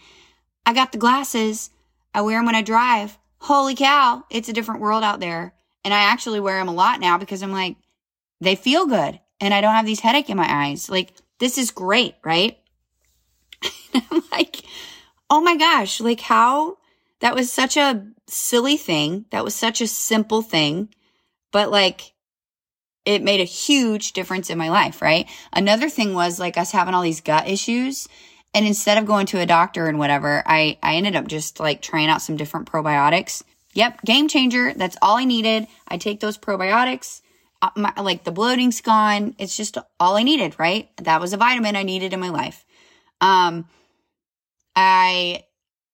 I 0.67 0.75
got 0.75 0.93
the 0.93 0.99
glasses 0.99 1.71
I 2.13 2.21
wear 2.21 2.39
them 2.39 2.45
when 2.45 2.55
I 2.55 2.63
drive. 2.63 3.17
Holy 3.39 3.75
cow, 3.75 4.25
it's 4.29 4.51
a 4.51 4.53
different 4.53 4.83
world 4.83 5.03
out 5.03 5.21
there. 5.21 5.55
And 5.83 5.95
I 5.95 6.01
actually 6.01 6.41
wear 6.41 6.59
them 6.59 6.69
a 6.69 6.75
lot 6.75 7.01
now 7.01 7.17
because 7.17 7.43
I'm 7.43 7.53
like, 7.53 7.77
they 8.39 8.55
feel 8.55 8.85
good 8.85 9.19
and 9.41 9.55
I 9.55 9.63
don't 9.63 9.75
have 9.75 9.87
these 9.87 10.01
headache 10.01 10.29
in 10.29 10.37
my 10.37 10.47
eyes. 10.47 10.91
Like, 10.91 11.15
this 11.39 11.57
is 11.57 11.71
great, 11.71 12.17
right? 12.23 12.59
I'm 13.95 14.23
like, 14.33 14.63
oh 15.31 15.41
my 15.41 15.57
gosh, 15.57 16.01
like 16.01 16.21
how 16.21 16.79
that 17.21 17.35
was 17.35 17.53
such 17.53 17.77
a 17.77 18.07
silly 18.29 18.77
thing. 18.77 19.27
That 19.31 19.45
was 19.45 19.55
such 19.55 19.81
a 19.81 19.87
simple 19.87 20.43
thing, 20.43 20.89
but 21.53 21.71
like 21.71 22.13
it 23.05 23.23
made 23.23 23.41
a 23.41 23.45
huge 23.45 24.13
difference 24.13 24.51
in 24.51 24.59
my 24.59 24.69
life, 24.69 25.01
right? 25.01 25.29
Another 25.53 25.89
thing 25.89 26.15
was 26.15 26.41
like 26.41 26.59
us 26.59 26.73
having 26.73 26.93
all 26.93 27.03
these 27.03 27.21
gut 27.21 27.49
issues 27.49 28.09
and 28.57 28.67
instead 28.67 28.97
of 28.97 29.05
going 29.05 29.27
to 29.27 29.39
a 29.39 29.45
doctor 29.45 29.87
and 29.87 29.99
whatever, 29.99 30.43
I, 30.47 30.79
I 30.83 30.95
ended 30.97 31.15
up 31.15 31.29
just 31.29 31.61
like 31.61 31.83
trying 31.83 32.09
out 32.09 32.23
some 32.23 32.39
different 32.39 32.71
probiotics. 32.71 33.43
Yep, 33.75 34.03
game 34.03 34.29
changer. 34.29 34.73
That's 34.73 34.97
all 35.03 35.19
I 35.19 35.25
needed. 35.25 35.67
I 35.87 35.99
take 35.99 36.21
those 36.21 36.39
probiotics. 36.39 37.21
Uh, 37.61 37.69
my, 37.77 37.93
like 38.01 38.25
the 38.25 38.33
bloating's 38.33 38.81
gone. 38.81 39.35
It's 39.39 39.57
just 39.57 39.77
all 40.01 40.17
I 40.17 40.23
needed, 40.23 40.59
right? 40.59 40.89
That 40.97 41.21
was 41.21 41.35
a 41.35 41.37
vitamin 41.37 41.77
I 41.77 41.83
needed 41.83 42.15
in 42.15 42.21
my 42.21 42.31
life. 42.31 42.65
Um, 43.21 43.69
I 44.75 45.45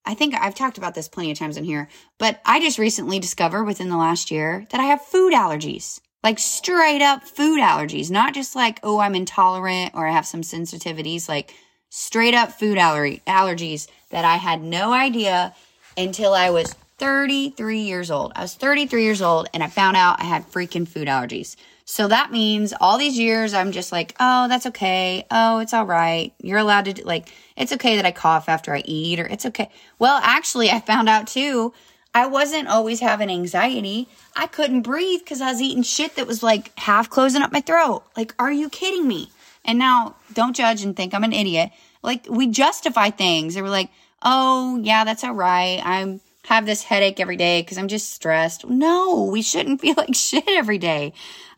I 0.04 0.14
think 0.14 0.34
I've 0.34 0.54
talked 0.54 0.78
about 0.78 0.94
this 0.94 1.08
plenty 1.08 1.30
of 1.30 1.38
times 1.38 1.56
in 1.56 1.64
here, 1.64 1.88
but 2.18 2.40
I 2.44 2.60
just 2.60 2.78
recently 2.78 3.20
discovered 3.20 3.64
within 3.64 3.88
the 3.88 3.96
last 3.96 4.30
year 4.30 4.66
that 4.70 4.80
I 4.80 4.84
have 4.84 5.00
food 5.02 5.32
allergies. 5.32 6.00
Like 6.24 6.38
straight 6.38 7.02
up 7.02 7.24
food 7.24 7.60
allergies, 7.60 8.10
not 8.10 8.34
just 8.34 8.54
like, 8.56 8.80
oh, 8.82 9.00
I'm 9.00 9.14
intolerant 9.14 9.92
or 9.94 10.06
I 10.06 10.12
have 10.12 10.26
some 10.26 10.42
sensitivities. 10.42 11.28
Like 11.28 11.54
straight 11.88 12.34
up 12.34 12.52
food 12.52 12.78
allergy, 12.78 13.22
allergies 13.26 13.88
that 14.10 14.24
I 14.24 14.36
had 14.36 14.62
no 14.62 14.92
idea 14.92 15.54
until 15.96 16.32
I 16.32 16.50
was 16.50 16.74
33 16.98 17.80
years 17.80 18.10
old. 18.10 18.32
I 18.36 18.42
was 18.42 18.54
33 18.54 19.02
years 19.02 19.22
old 19.22 19.48
and 19.52 19.62
I 19.62 19.68
found 19.68 19.96
out 19.96 20.20
I 20.20 20.24
had 20.24 20.50
freaking 20.50 20.86
food 20.86 21.08
allergies. 21.08 21.56
So 21.84 22.08
that 22.08 22.30
means 22.30 22.72
all 22.80 22.98
these 22.98 23.18
years 23.18 23.54
I'm 23.54 23.72
just 23.72 23.92
like, 23.92 24.14
oh, 24.20 24.48
that's 24.48 24.66
okay. 24.66 25.26
Oh, 25.30 25.58
it's 25.58 25.74
all 25.74 25.86
right. 25.86 26.32
You're 26.38 26.58
allowed 26.58 26.84
to, 26.86 26.92
do, 26.92 27.02
like, 27.02 27.28
it's 27.56 27.72
okay 27.72 27.96
that 27.96 28.06
I 28.06 28.12
cough 28.12 28.48
after 28.48 28.74
I 28.74 28.82
eat, 28.84 29.18
or 29.18 29.26
it's 29.26 29.46
okay. 29.46 29.70
Well, 29.98 30.20
actually, 30.22 30.70
I 30.70 30.80
found 30.80 31.08
out 31.08 31.26
too, 31.26 31.72
I 32.14 32.26
wasn't 32.26 32.68
always 32.68 33.00
having 33.00 33.30
anxiety. 33.30 34.08
I 34.36 34.46
couldn't 34.46 34.82
breathe 34.82 35.20
because 35.20 35.40
I 35.40 35.50
was 35.50 35.62
eating 35.62 35.82
shit 35.82 36.16
that 36.16 36.26
was 36.26 36.42
like 36.42 36.76
half 36.78 37.08
closing 37.08 37.42
up 37.42 37.52
my 37.52 37.60
throat. 37.60 38.04
Like, 38.16 38.34
are 38.38 38.52
you 38.52 38.68
kidding 38.68 39.08
me? 39.08 39.30
And 39.64 39.78
now 39.78 40.16
don't 40.32 40.56
judge 40.56 40.82
and 40.82 40.96
think 40.96 41.14
I'm 41.14 41.24
an 41.24 41.32
idiot. 41.32 41.70
Like 42.02 42.26
we 42.28 42.48
justify 42.48 43.10
things. 43.10 43.56
And 43.56 43.64
we're 43.64 43.70
like, 43.70 43.90
oh, 44.22 44.78
yeah, 44.82 45.04
that's 45.04 45.24
all 45.24 45.34
right. 45.34 45.80
I'm 45.82 46.20
have 46.46 46.66
this 46.66 46.82
headache 46.82 47.20
every 47.20 47.36
day 47.36 47.62
because 47.62 47.78
I'm 47.78 47.88
just 47.88 48.10
stressed. 48.10 48.66
No, 48.66 49.24
we 49.24 49.42
shouldn't 49.42 49.80
feel 49.80 49.94
like 49.96 50.14
shit 50.14 50.44
every 50.48 50.78
day. 50.78 51.12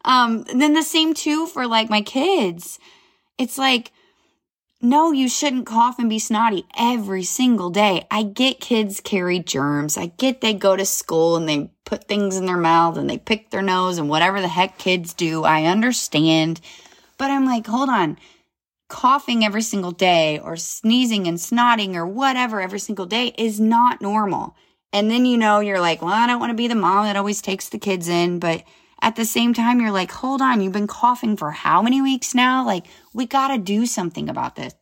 Um, 0.04 0.44
then 0.54 0.74
the 0.74 0.82
same 0.82 1.14
too 1.14 1.46
for 1.46 1.66
like 1.66 1.88
my 1.90 2.02
kids. 2.02 2.78
It's 3.38 3.58
like, 3.58 3.92
no, 4.84 5.12
you 5.12 5.30
shouldn't 5.30 5.66
cough 5.66 5.98
and 5.98 6.10
be 6.10 6.18
snotty 6.18 6.66
every 6.76 7.22
single 7.22 7.70
day. 7.70 8.06
I 8.10 8.22
get 8.22 8.60
kids 8.60 9.00
carry 9.00 9.38
germs. 9.38 9.96
I 9.96 10.06
get 10.18 10.42
they 10.42 10.52
go 10.52 10.76
to 10.76 10.84
school 10.84 11.36
and 11.36 11.48
they 11.48 11.70
put 11.86 12.04
things 12.04 12.36
in 12.36 12.44
their 12.44 12.58
mouth 12.58 12.98
and 12.98 13.08
they 13.08 13.16
pick 13.16 13.50
their 13.50 13.62
nose 13.62 13.96
and 13.96 14.10
whatever 14.10 14.42
the 14.42 14.48
heck 14.48 14.76
kids 14.76 15.14
do. 15.14 15.44
I 15.44 15.64
understand. 15.64 16.60
But 17.16 17.30
I'm 17.30 17.46
like, 17.46 17.66
hold 17.66 17.88
on. 17.88 18.18
Coughing 18.90 19.42
every 19.42 19.62
single 19.62 19.90
day 19.92 20.38
or 20.38 20.56
sneezing 20.56 21.26
and 21.26 21.38
snotting 21.38 21.94
or 21.94 22.06
whatever 22.06 22.60
every 22.60 22.78
single 22.78 23.06
day 23.06 23.28
is 23.38 23.58
not 23.58 24.02
normal. 24.02 24.54
And 24.92 25.10
then 25.10 25.24
you 25.24 25.38
know, 25.38 25.60
you're 25.60 25.80
like, 25.80 26.02
well, 26.02 26.12
I 26.12 26.26
don't 26.26 26.40
want 26.40 26.50
to 26.50 26.54
be 26.54 26.68
the 26.68 26.74
mom 26.74 27.06
that 27.06 27.16
always 27.16 27.40
takes 27.40 27.70
the 27.70 27.78
kids 27.78 28.06
in. 28.06 28.38
But 28.38 28.64
at 29.04 29.16
the 29.16 29.26
same 29.26 29.52
time, 29.52 29.82
you're 29.82 29.90
like, 29.90 30.10
hold 30.10 30.40
on, 30.40 30.62
you've 30.62 30.72
been 30.72 30.86
coughing 30.86 31.36
for 31.36 31.50
how 31.50 31.82
many 31.82 32.00
weeks 32.00 32.34
now? 32.34 32.64
Like, 32.64 32.86
we 33.12 33.26
got 33.26 33.48
to 33.48 33.58
do 33.58 33.84
something 33.84 34.30
about 34.30 34.56
this. 34.56 34.72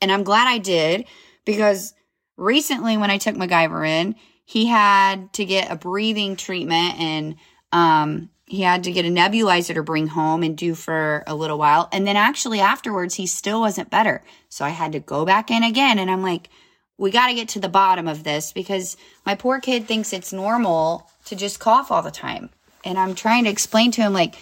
And 0.00 0.10
I'm 0.10 0.24
glad 0.24 0.48
I 0.48 0.58
did 0.58 1.04
because 1.44 1.94
recently 2.36 2.96
when 2.96 3.12
I 3.12 3.18
took 3.18 3.36
MacGyver 3.36 3.86
in, 3.88 4.16
he 4.44 4.66
had 4.66 5.32
to 5.34 5.44
get 5.44 5.70
a 5.70 5.76
breathing 5.76 6.34
treatment 6.34 6.98
and 6.98 7.36
um, 7.70 8.28
he 8.44 8.62
had 8.62 8.82
to 8.84 8.92
get 8.92 9.06
a 9.06 9.08
nebulizer 9.08 9.74
to 9.74 9.84
bring 9.84 10.08
home 10.08 10.42
and 10.42 10.58
do 10.58 10.74
for 10.74 11.22
a 11.28 11.34
little 11.36 11.56
while. 11.56 11.88
And 11.92 12.04
then 12.04 12.16
actually 12.16 12.58
afterwards, 12.58 13.14
he 13.14 13.28
still 13.28 13.60
wasn't 13.60 13.88
better. 13.88 14.24
So 14.48 14.64
I 14.64 14.70
had 14.70 14.90
to 14.92 14.98
go 14.98 15.24
back 15.24 15.52
in 15.52 15.62
again. 15.62 16.00
And 16.00 16.10
I'm 16.10 16.22
like, 16.22 16.50
we 16.98 17.12
got 17.12 17.28
to 17.28 17.34
get 17.34 17.50
to 17.50 17.60
the 17.60 17.68
bottom 17.68 18.08
of 18.08 18.24
this 18.24 18.52
because 18.52 18.96
my 19.24 19.36
poor 19.36 19.60
kid 19.60 19.86
thinks 19.86 20.12
it's 20.12 20.32
normal 20.32 21.08
to 21.26 21.36
just 21.36 21.60
cough 21.60 21.92
all 21.92 22.02
the 22.02 22.10
time. 22.10 22.50
And 22.84 22.98
I'm 22.98 23.14
trying 23.14 23.44
to 23.44 23.50
explain 23.50 23.90
to 23.92 24.02
him, 24.02 24.12
like, 24.12 24.36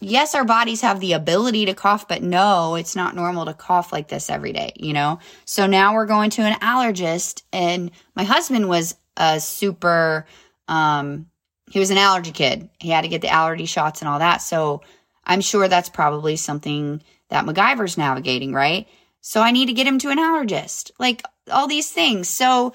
yes, 0.00 0.34
our 0.34 0.44
bodies 0.44 0.82
have 0.82 1.00
the 1.00 1.14
ability 1.14 1.66
to 1.66 1.74
cough, 1.74 2.06
but 2.08 2.22
no, 2.22 2.74
it's 2.74 2.94
not 2.94 3.16
normal 3.16 3.46
to 3.46 3.54
cough 3.54 3.92
like 3.92 4.08
this 4.08 4.30
every 4.30 4.52
day, 4.52 4.72
you 4.76 4.92
know? 4.92 5.18
So 5.44 5.66
now 5.66 5.94
we're 5.94 6.06
going 6.06 6.30
to 6.30 6.42
an 6.42 6.58
allergist, 6.60 7.42
and 7.52 7.90
my 8.14 8.24
husband 8.24 8.68
was 8.68 8.94
a 9.16 9.40
super, 9.40 10.26
um, 10.68 11.26
he 11.70 11.78
was 11.78 11.90
an 11.90 11.98
allergy 11.98 12.32
kid. 12.32 12.68
He 12.78 12.90
had 12.90 13.02
to 13.02 13.08
get 13.08 13.22
the 13.22 13.28
allergy 13.28 13.66
shots 13.66 14.00
and 14.00 14.08
all 14.08 14.18
that. 14.18 14.42
So 14.42 14.82
I'm 15.24 15.40
sure 15.40 15.68
that's 15.68 15.88
probably 15.88 16.36
something 16.36 17.02
that 17.30 17.46
MacGyver's 17.46 17.96
navigating, 17.96 18.52
right? 18.52 18.86
So 19.20 19.40
I 19.40 19.52
need 19.52 19.66
to 19.66 19.72
get 19.72 19.86
him 19.86 19.98
to 20.00 20.10
an 20.10 20.18
allergist, 20.18 20.90
like 20.98 21.22
all 21.50 21.66
these 21.66 21.90
things. 21.90 22.28
So 22.28 22.74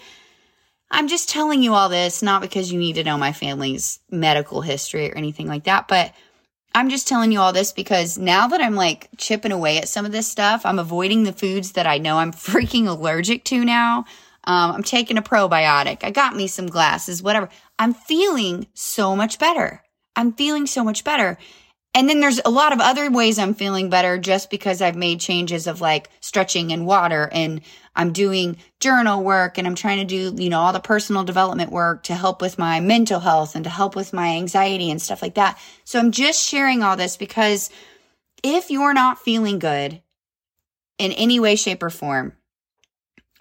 I'm 0.92 1.08
just 1.08 1.30
telling 1.30 1.62
you 1.62 1.74
all 1.74 1.90
this, 1.90 2.22
not 2.24 2.42
because 2.42 2.72
you 2.72 2.80
need 2.80 2.94
to 2.96 3.04
know 3.04 3.18
my 3.18 3.32
family's 3.32 4.00
medical 4.10 4.62
history 4.62 5.12
or 5.12 5.16
anything 5.16 5.48
like 5.48 5.66
that, 5.66 5.88
but 5.88 6.14
I'm 6.74 6.90
just 6.90 7.08
telling 7.08 7.32
you 7.32 7.40
all 7.40 7.54
this 7.54 7.72
because 7.72 8.18
now 8.18 8.48
that 8.48 8.62
I'm 8.62 8.76
like 8.76 9.10
chipping 9.18 9.52
away 9.52 9.78
at 9.78 9.90
some 9.90 10.06
of 10.06 10.12
this 10.12 10.28
stuff, 10.28 10.66
I'm 10.66 10.80
avoiding 10.80 11.24
the 11.24 11.34
foods 11.34 11.74
that 11.74 11.88
I 11.88 11.98
know 11.98 12.18
I'm 12.18 12.32
freaking 12.34 12.88
allergic 12.88 13.44
to 13.46 13.64
now. 13.64 14.06
Um, 14.46 14.72
I'm 14.72 14.84
taking 14.84 15.18
a 15.18 15.22
probiotic. 15.22 16.04
I 16.04 16.12
got 16.12 16.36
me 16.36 16.48
some 16.48 16.68
glasses, 16.68 17.22
whatever. 17.22 17.50
I'm 17.78 17.94
feeling 17.94 18.68
so 18.74 19.16
much 19.16 19.38
better. 19.38 19.84
I'm 20.16 20.34
feeling 20.34 20.66
so 20.66 20.84
much 20.84 21.04
better. 21.04 21.38
And 21.94 22.08
then 22.08 22.20
there's 22.20 22.40
a 22.46 22.52
lot 22.52 22.72
of 22.72 22.80
other 22.80 23.10
ways 23.10 23.40
I'm 23.40 23.54
feeling 23.54 23.90
better 23.90 24.18
just 24.18 24.50
because 24.50 24.82
I've 24.82 24.96
made 24.96 25.20
changes 25.20 25.66
of 25.68 25.82
like 25.82 26.10
stretching 26.22 26.72
and 26.72 26.86
water 26.86 27.30
and 27.32 27.62
I'm 28.00 28.14
doing 28.14 28.56
journal 28.80 29.22
work 29.22 29.58
and 29.58 29.68
I'm 29.68 29.76
trying 29.76 29.98
to 29.98 30.06
do, 30.06 30.42
you 30.42 30.50
know, 30.50 30.62
all 30.62 30.72
the 30.72 30.80
personal 30.80 31.26
development 31.26 31.70
work 31.70 32.04
to 32.04 32.16
help 32.16 32.42
with 32.42 32.58
my 32.58 32.80
mental 32.80 33.20
health 33.20 33.56
and 33.56 33.66
to 33.66 33.70
help 33.70 33.94
with 33.94 34.14
my 34.14 34.38
anxiety 34.38 34.90
and 34.90 35.02
stuff 35.02 35.22
like 35.22 35.36
that. 35.36 35.60
So 35.84 36.00
I'm 36.00 36.12
just 36.12 36.42
sharing 36.42 36.82
all 36.82 36.96
this 36.96 37.18
because 37.18 37.70
if 38.42 38.72
you're 38.72 38.94
not 38.94 39.20
feeling 39.20 39.60
good 39.60 40.02
in 40.98 41.12
any 41.12 41.42
way, 41.42 41.58
shape, 41.58 41.84
or 41.84 41.90
form, 41.90 42.32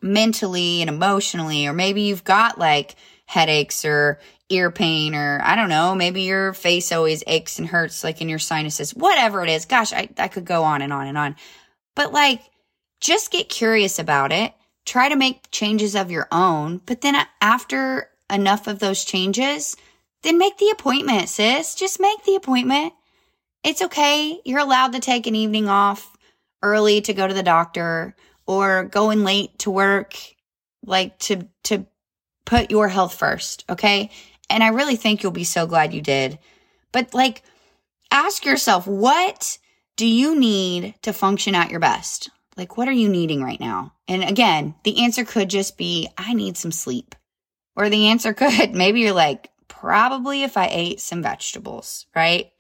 mentally 0.03 0.81
and 0.81 0.91
emotionally, 0.91 1.69
or 1.69 1.73
maybe 1.73 2.01
you've 2.01 2.25
got 2.25 2.59
like 2.59 2.97
headaches 3.27 3.85
or 3.85 4.19
ear 4.49 4.73
pain 4.73 5.15
or 5.15 5.41
I 5.41 5.55
don't 5.55 5.69
know, 5.69 5.95
maybe 5.95 6.23
your 6.23 6.53
face 6.53 6.91
always 6.91 7.23
aches 7.29 7.61
and 7.61 7.69
hurts 7.69 8.03
like 8.03 8.21
in 8.21 8.29
your 8.29 8.41
sinuses, 8.41 8.93
whatever 8.93 9.45
it 9.45 9.51
is. 9.51 9.67
Gosh, 9.67 9.93
I, 9.93 10.09
I 10.19 10.27
could 10.27 10.45
go 10.45 10.65
on 10.65 10.83
and 10.83 10.93
on 10.93 11.07
and 11.07 11.17
on. 11.17 11.37
But 11.95 12.13
like, 12.13 12.43
just 13.01 13.31
get 13.31 13.49
curious 13.49 13.99
about 13.99 14.33
it. 14.33 14.53
Try 14.85 15.09
to 15.09 15.17
make 15.17 15.51
changes 15.51 15.95
of 15.95 16.11
your 16.11 16.29
own. 16.33 16.81
But 16.87 17.01
then 17.01 17.17
after 17.41 18.09
enough 18.31 18.67
of 18.67 18.79
those 18.79 19.05
changes, 19.05 19.77
then 20.23 20.39
make 20.39 20.59
the 20.59 20.71
appointment, 20.71 21.29
sis. 21.29 21.75
Just 21.75 22.01
make 22.01 22.25
the 22.25 22.35
appointment. 22.35 22.93
It's 23.65 23.83
okay. 23.83 24.41
You're 24.45 24.61
allowed 24.61 24.93
to 24.93 25.01
take 25.01 25.27
an 25.27 25.35
evening 25.35 25.69
off 25.69 26.17
early 26.63 27.01
to 27.03 27.13
go 27.13 27.27
to 27.27 27.35
the 27.35 27.43
doctor 27.43 28.17
or 28.47 28.85
going 28.85 29.25
late 29.25 29.59
to 29.61 29.71
work, 29.71 30.17
like 30.85 31.19
to, 31.21 31.47
to 31.65 31.87
put 32.45 32.71
your 32.71 32.89
health 32.89 33.15
first. 33.15 33.65
Okay. 33.69 34.11
And 34.51 34.63
I 34.63 34.69
really 34.69 34.97
think 34.97 35.23
you'll 35.23 35.33
be 35.33 35.45
so 35.45 35.67
glad 35.67 35.93
you 35.93 36.01
did. 36.01 36.39
But 36.93 37.13
like, 37.13 37.43
ask 38.11 38.45
yourself, 38.45 38.87
what 38.87 39.59
do 39.97 40.07
you 40.07 40.39
need 40.39 40.95
to 41.03 41.13
function 41.13 41.55
at 41.55 41.71
your 41.71 41.81
best? 41.81 42.31
Like, 42.59 42.77
what 42.77 42.89
are 42.89 42.93
you 42.93 43.09
needing 43.09 43.43
right 43.43 43.61
now? 43.61 43.95
And 44.09 44.25
again, 44.25 44.75
the 44.83 45.05
answer 45.05 45.25
could 45.25 45.49
just 45.49 45.79
be, 45.79 46.09
I 46.19 46.35
need 46.35 46.57
some 46.57 46.73
sleep. 46.73 47.15
Or 47.77 47.89
the 47.89 48.09
answer 48.09 48.35
could, 48.35 48.75
maybe 48.75 49.01
you're 49.01 49.13
like, 49.13 49.51
probably 49.69 50.43
if 50.43 50.57
I 50.57 50.69
ate 50.71 51.01
some 51.01 51.23
vegetables, 51.23 52.07
right? 52.17 52.51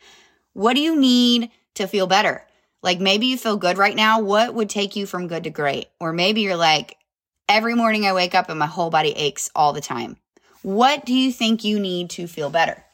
What 0.52 0.74
do 0.74 0.80
you 0.80 0.94
need 0.94 1.50
to 1.74 1.88
feel 1.88 2.06
better? 2.06 2.46
Like 2.80 3.00
maybe 3.00 3.26
you 3.26 3.36
feel 3.36 3.56
good 3.56 3.76
right 3.76 3.96
now. 3.96 4.20
What 4.20 4.54
would 4.54 4.70
take 4.70 4.94
you 4.94 5.04
from 5.04 5.26
good 5.26 5.44
to 5.44 5.50
great? 5.50 5.88
Or 5.98 6.12
maybe 6.12 6.42
you're 6.42 6.56
like, 6.56 6.96
every 7.48 7.74
morning 7.74 8.06
I 8.06 8.12
wake 8.12 8.36
up 8.36 8.48
and 8.48 8.58
my 8.58 8.66
whole 8.66 8.90
body 8.90 9.10
aches 9.10 9.50
all 9.56 9.72
the 9.72 9.80
time. 9.80 10.16
What 10.62 11.04
do 11.04 11.12
you 11.12 11.32
think 11.32 11.64
you 11.64 11.80
need 11.80 12.10
to 12.10 12.28
feel 12.28 12.50
better? 12.50 12.84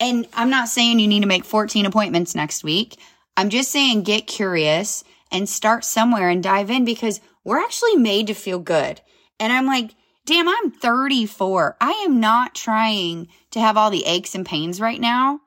And 0.00 0.26
I'm 0.34 0.50
not 0.50 0.68
saying 0.68 0.98
you 0.98 1.06
need 1.06 1.20
to 1.20 1.28
make 1.28 1.44
14 1.44 1.86
appointments 1.86 2.34
next 2.34 2.64
week. 2.64 2.98
I'm 3.36 3.48
just 3.48 3.70
saying 3.70 4.02
get 4.02 4.26
curious 4.26 5.04
and 5.30 5.48
start 5.48 5.84
somewhere 5.84 6.28
and 6.28 6.42
dive 6.42 6.70
in 6.70 6.84
because 6.84 7.20
we're 7.44 7.60
actually 7.60 7.96
made 7.96 8.26
to 8.28 8.34
feel 8.34 8.58
good. 8.58 9.00
And 9.38 9.52
I'm 9.52 9.66
like, 9.66 9.94
damn, 10.24 10.48
I'm 10.48 10.70
34. 10.70 11.76
I 11.80 11.92
am 12.06 12.20
not 12.20 12.54
trying 12.54 13.28
to 13.52 13.60
have 13.60 13.76
all 13.76 13.90
the 13.90 14.04
aches 14.04 14.34
and 14.34 14.44
pains 14.44 14.80
right 14.80 15.00
now 15.00 15.40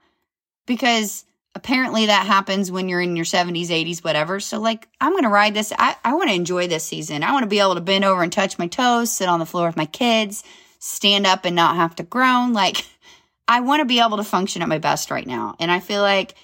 because 0.65 1.26
apparently 1.56 2.06
that 2.06 2.26
happens 2.26 2.72
when 2.72 2.88
you're 2.88 3.02
in 3.02 3.15
your 3.15 3.26
70s, 3.26 3.68
80s, 3.68 4.04
whatever. 4.04 4.39
So, 4.39 4.60
like, 4.60 4.88
I'm 5.02 5.12
going 5.12 5.24
to 5.24 5.30
ride 5.30 5.54
this. 5.54 5.74
I, 5.78 5.96
I 6.04 6.13
want 6.13 6.30
to 6.30 6.36
enjoy 6.36 6.68
this 6.68 6.86
season. 6.86 7.24
I 7.24 7.32
want 7.34 7.44
to 7.44 7.50
be 7.50 7.60
able 7.60 7.76
to 7.76 7.82
bend 7.82 8.06
over 8.06 8.24
and 8.24 8.32
touch 8.32 8.58
my 8.58 8.68
toes, 8.68 9.12
sit 9.12 9.28
on 9.28 9.39
the 9.39 9.46
floor 9.46 9.68
with 9.68 9.78
my 9.78 9.86
kids, 9.86 10.44
stand 10.80 11.26
up 11.28 11.46
and 11.46 11.56
not 11.56 11.76
have 11.76 11.96
to 11.96 12.04
groan. 12.04 12.54
Like, 12.54 12.86
I 13.48 13.62
want 13.62 13.82
to 13.82 13.86
be 13.86 14.00
able 14.00 14.18
to 14.18 14.24
function 14.24 14.62
at 14.62 14.70
my 14.70 14.78
best 14.78 15.12
right 15.12 15.26
now. 15.26 15.56
And 15.60 15.72
I 15.72 15.80
feel 15.80 16.02
like 16.02 16.36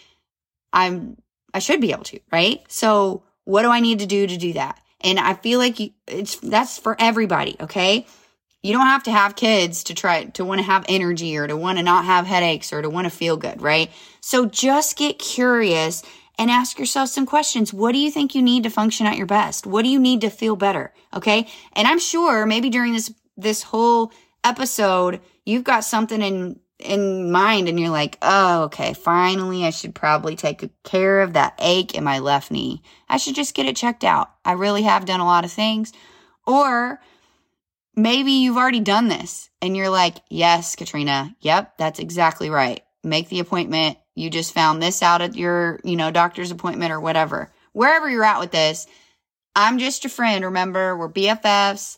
I'm, 0.74 1.18
I 1.56 1.60
should 1.60 1.80
be 1.80 1.94
able 1.94 2.04
to, 2.04 2.20
right? 2.34 2.62
So, 2.68 3.24
what 3.46 3.62
do 3.62 3.70
I 3.70 3.80
need 3.80 4.00
to 4.00 4.06
do 4.06 4.28
to 4.28 4.38
do 4.38 4.54
that? 4.54 4.78
And 5.00 5.18
I 5.18 5.36
feel 5.36 5.58
like 5.58 5.80
it's, 6.06 6.36
that's 6.38 6.78
for 6.78 6.98
everybody. 7.00 7.56
Okay. 7.62 8.06
You 8.62 8.74
don't 8.74 8.88
have 8.88 9.04
to 9.04 9.12
have 9.12 9.36
kids 9.36 9.86
to 9.86 9.94
try 9.94 10.26
to 10.26 10.44
want 10.44 10.60
to 10.60 10.66
have 10.66 10.84
energy 10.90 11.38
or 11.38 11.48
to 11.48 11.56
want 11.56 11.78
to 11.78 11.84
not 11.84 12.06
have 12.06 12.26
headaches 12.26 12.74
or 12.74 12.82
to 12.82 12.90
want 12.90 13.06
to 13.06 13.12
feel 13.12 13.38
good, 13.38 13.62
right? 13.62 13.90
So 14.20 14.48
just 14.48 14.98
get 14.98 15.18
curious 15.20 16.04
and 16.38 16.52
ask 16.52 16.78
yourself 16.78 17.10
some 17.10 17.26
questions. 17.26 17.72
What 17.72 17.94
do 17.94 18.00
you 18.00 18.12
think 18.12 18.36
you 18.36 18.42
need 18.42 18.64
to 18.64 18.70
function 18.70 19.06
at 19.06 19.16
your 19.16 19.28
best? 19.28 19.66
What 19.66 19.84
do 19.84 19.90
you 19.90 20.00
need 20.00 20.22
to 20.22 20.30
feel 20.30 20.56
better? 20.56 20.94
Okay. 21.14 21.48
And 21.74 21.88
I'm 21.88 22.00
sure 22.00 22.46
maybe 22.46 22.70
during 22.70 22.94
this, 22.94 23.14
this 23.38 23.64
whole 23.64 24.12
episode, 24.44 25.22
you've 25.46 25.64
got 25.64 25.86
something 25.86 26.22
in 26.22 26.60
in 26.80 27.32
mind 27.32 27.70
and 27.70 27.80
you're 27.80 27.90
like, 27.90 28.18
oh, 28.22 28.64
okay, 28.64 28.94
finally, 28.94 29.66
I 29.66 29.70
should 29.70 29.96
probably 29.96 30.36
take 30.36 30.70
care 30.84 31.22
of 31.22 31.34
that 31.34 31.56
ache 31.60 31.96
in 31.96 32.04
my 32.04 32.20
left 32.20 32.52
knee. 32.52 32.82
I 33.08 33.18
should 33.18 33.36
just 33.36 33.56
get 33.56 33.66
it 33.66 33.76
checked 33.76 34.04
out. 34.04 34.32
I 34.44 34.54
really 34.54 34.84
have 34.84 35.06
done 35.06 35.20
a 35.20 35.26
lot 35.26 35.46
of 35.46 35.52
things. 35.52 35.94
Or 36.46 37.00
maybe 37.96 38.32
you've 38.32 38.58
already 38.58 38.82
done 38.82 39.08
this 39.08 39.50
and 39.62 39.76
you're 39.76 39.90
like, 39.90 40.18
yes, 40.30 40.76
Katrina, 40.76 41.36
yep, 41.40 41.78
that's 41.78 42.00
exactly 42.00 42.50
right. 42.50 42.82
Make 43.04 43.30
the 43.30 43.40
appointment. 43.40 43.98
You 44.16 44.30
just 44.30 44.54
found 44.54 44.82
this 44.82 45.02
out 45.02 45.22
at 45.22 45.36
your, 45.36 45.80
you 45.84 45.96
know, 45.96 46.12
doctor's 46.12 46.52
appointment 46.52 46.92
or 46.92 47.00
whatever. 47.00 47.52
Wherever 47.74 48.10
you're 48.10 48.24
at 48.24 48.40
with 48.40 48.52
this, 48.52 48.88
I'm 49.56 49.78
just 49.78 50.04
your 50.04 50.12
friend. 50.12 50.44
Remember, 50.46 50.98
we're 50.98 51.10
BFFs. 51.10 51.98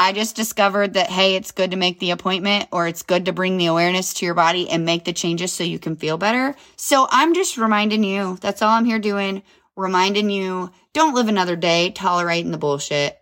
I 0.00 0.12
just 0.12 0.34
discovered 0.34 0.94
that, 0.94 1.10
hey, 1.10 1.34
it's 1.34 1.52
good 1.52 1.72
to 1.72 1.76
make 1.76 1.98
the 1.98 2.12
appointment 2.12 2.70
or 2.72 2.88
it's 2.88 3.02
good 3.02 3.26
to 3.26 3.34
bring 3.34 3.58
the 3.58 3.66
awareness 3.66 4.14
to 4.14 4.24
your 4.24 4.32
body 4.32 4.66
and 4.70 4.86
make 4.86 5.04
the 5.04 5.12
changes 5.12 5.52
so 5.52 5.62
you 5.62 5.78
can 5.78 5.94
feel 5.94 6.16
better. 6.16 6.56
So 6.76 7.06
I'm 7.10 7.34
just 7.34 7.58
reminding 7.58 8.02
you, 8.02 8.38
that's 8.40 8.62
all 8.62 8.70
I'm 8.70 8.86
here 8.86 8.98
doing, 8.98 9.42
reminding 9.76 10.30
you, 10.30 10.70
don't 10.94 11.14
live 11.14 11.28
another 11.28 11.54
day 11.54 11.90
tolerating 11.90 12.50
the 12.50 12.56
bullshit. 12.56 13.18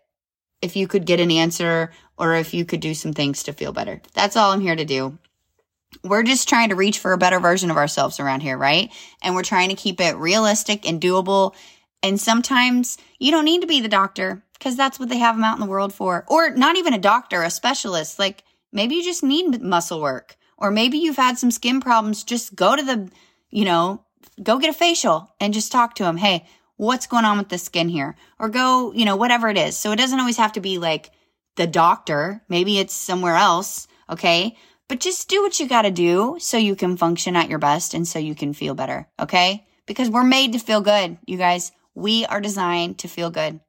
If 0.63 0.77
you 0.77 0.87
could 0.87 1.05
get 1.05 1.19
an 1.19 1.33
answer 1.33 1.91
or 2.17 2.37
if 2.37 2.55
you 2.55 2.65
could 2.65 2.79
do 2.79 2.95
some 2.95 3.13
things 3.13 3.43
to 3.43 3.53
feel 3.53 3.73
better. 3.73 4.01
That's 4.15 4.37
all 4.37 4.53
I'm 4.53 4.61
here 4.61 4.77
to 4.77 4.85
do. 4.85 5.19
We're 6.05 6.23
just 6.23 6.49
trying 6.49 6.69
to 6.69 6.77
reach 6.77 7.01
for 7.01 7.13
a 7.13 7.19
better 7.19 7.41
version 7.41 7.73
of 7.73 7.77
ourselves 7.77 8.21
around 8.21 8.43
here, 8.43 8.57
right? 8.57 8.93
And 9.21 9.35
we're 9.35 9.43
trying 9.43 9.71
to 9.71 9.75
keep 9.75 10.01
it 10.01 10.15
realistic 10.17 10.89
and 10.89 11.01
doable. 11.01 11.57
And 12.05 12.21
sometimes 12.21 12.99
you 13.19 13.33
don't 13.33 13.45
need 13.45 13.63
to 13.63 13.67
be 13.67 13.81
the 13.81 13.89
doctor 13.89 14.45
because 14.59 14.77
that's 14.77 14.99
what 14.99 15.09
they 15.09 15.19
have 15.19 15.37
them 15.37 15.45
out 15.45 15.57
in 15.57 15.61
the 15.61 15.71
world 15.71 15.93
for. 15.93 16.25
Or 16.29 16.51
not 16.51 16.77
even 16.77 16.95
a 16.95 16.99
doctor, 16.99 17.43
a 17.43 17.51
specialist. 17.51 18.19
Like 18.19 18.45
maybe 18.73 18.97
you 18.97 19.05
just 19.05 19.23
need 19.23 19.63
muscle 19.63 20.01
work, 20.01 20.37
or 20.57 20.71
maybe 20.71 20.99
you've 20.99 21.17
had 21.17 21.39
some 21.39 21.51
skin 21.51 21.81
problems. 21.81 22.25
Just 22.25 22.55
go 22.55 22.77
to 22.77 22.83
the, 22.83 23.11
you 23.51 23.65
know, 23.65 24.05
go 24.43 24.59
get 24.59 24.71
a 24.71 24.75
facial 24.75 25.33
and 25.41 25.55
just 25.55 25.73
talk 25.73 25.95
to 25.95 26.03
them. 26.03 26.17
Hey, 26.17 26.47
what's 26.77 27.07
going 27.07 27.25
on 27.25 27.39
with 27.39 27.49
the 27.49 27.59
skin 27.59 27.89
here? 27.89 28.17
Or 28.39 28.49
go, 28.49 28.93
you 28.93 29.05
know, 29.05 29.17
whatever 29.17 29.49
it 29.49 29.59
is. 29.59 29.77
So 29.77 29.93
it 29.93 29.97
doesn't 29.97 30.21
always 30.21 30.39
have 30.39 30.53
to 30.53 30.61
be 30.61 30.79
like 30.79 31.11
the 31.57 31.67
doctor. 31.67 32.43
Maybe 32.49 32.79
it's 32.79 32.95
somewhere 32.95 33.37
else. 33.37 33.87
Okay. 34.11 34.57
But 34.89 35.01
just 35.01 35.29
do 35.29 35.43
what 35.43 35.61
you 35.61 35.69
got 35.69 35.83
to 35.83 35.91
do 35.91 36.37
so 36.41 36.57
you 36.57 36.75
can 36.75 36.97
function 36.97 37.37
at 37.37 37.51
your 37.51 37.59
best 37.59 37.93
and 37.93 38.09
so 38.09 38.19
you 38.19 38.35
can 38.35 38.55
feel 38.55 38.75
better. 38.75 39.07
Okay. 39.21 39.67
Because 39.87 40.09
we're 40.09 40.25
made 40.25 40.53
to 40.55 40.59
feel 40.59 40.81
good, 40.81 41.19
you 41.27 41.37
guys. 41.37 41.73
We 41.95 42.25
are 42.27 42.41
designed 42.41 42.99
to 42.99 43.09
feel 43.09 43.31
good. 43.31 43.61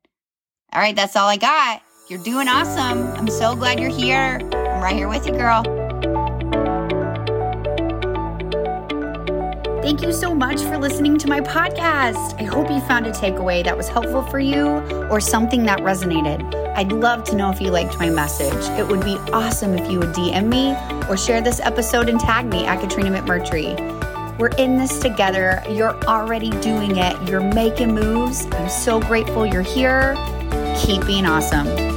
All 0.72 0.80
right, 0.80 0.96
that's 0.96 1.16
all 1.16 1.28
I 1.28 1.38
got. 1.38 1.82
You're 2.10 2.24
doing 2.24 2.48
awesome. 2.48 3.08
I'm 3.14 3.28
so 3.28 3.56
glad 3.56 3.80
you're 3.80 3.90
here. 3.90 4.40
I'm 4.54 4.84
right 4.84 4.96
here 4.96 5.08
with 5.08 5.26
you, 5.26 5.32
girl. 5.34 5.64
Thank 9.82 10.04
you 10.04 10.14
so 10.14 10.36
much 10.36 10.62
for 10.62 10.78
listening 10.78 11.18
to 11.18 11.28
my 11.28 11.42
podcast. 11.42 12.40
I 12.40 12.44
hope 12.44 12.70
you 12.70 12.80
found 12.82 13.08
a 13.08 13.12
takeaway 13.12 13.64
that 13.64 13.76
was 13.76 13.88
helpful 13.88 14.22
for 14.22 14.38
you 14.38 14.68
or 15.10 15.20
something 15.20 15.64
that 15.64 15.80
resonated. 15.80 16.54
I'd 16.76 16.92
love 16.92 17.24
to 17.26 17.36
know 17.36 17.50
if 17.50 17.60
you 17.60 17.72
liked 17.72 17.98
my 17.98 18.12
message. 18.12 18.54
It 18.78 18.88
would 18.88 19.04
be 19.04 19.16
awesome 19.34 19.74
if 19.74 19.90
you 19.90 19.98
would 19.98 20.10
DM 20.14 20.50
me 20.50 20.76
or 21.10 21.18
share 21.18 21.42
this 21.42 21.60
episode 21.62 22.10
and 22.10 22.20
tag 22.20 22.46
me 22.46 22.68
at 22.68 22.80
Katrina 22.80 23.10
McMurtry. 23.10 23.76
We're 24.38 24.50
in 24.50 24.78
this 24.78 25.00
together. 25.00 25.64
You're 25.68 26.00
already 26.04 26.52
doing 26.62 26.98
it. 26.98 27.28
You're 27.28 27.42
making 27.42 27.96
moves. 27.96 28.46
I'm 28.52 28.70
so 28.70 29.00
grateful 29.00 29.48
you're 29.48 29.64
here. 29.64 30.16
Keep 30.80 31.06
being 31.06 31.26
awesome. 31.26 31.89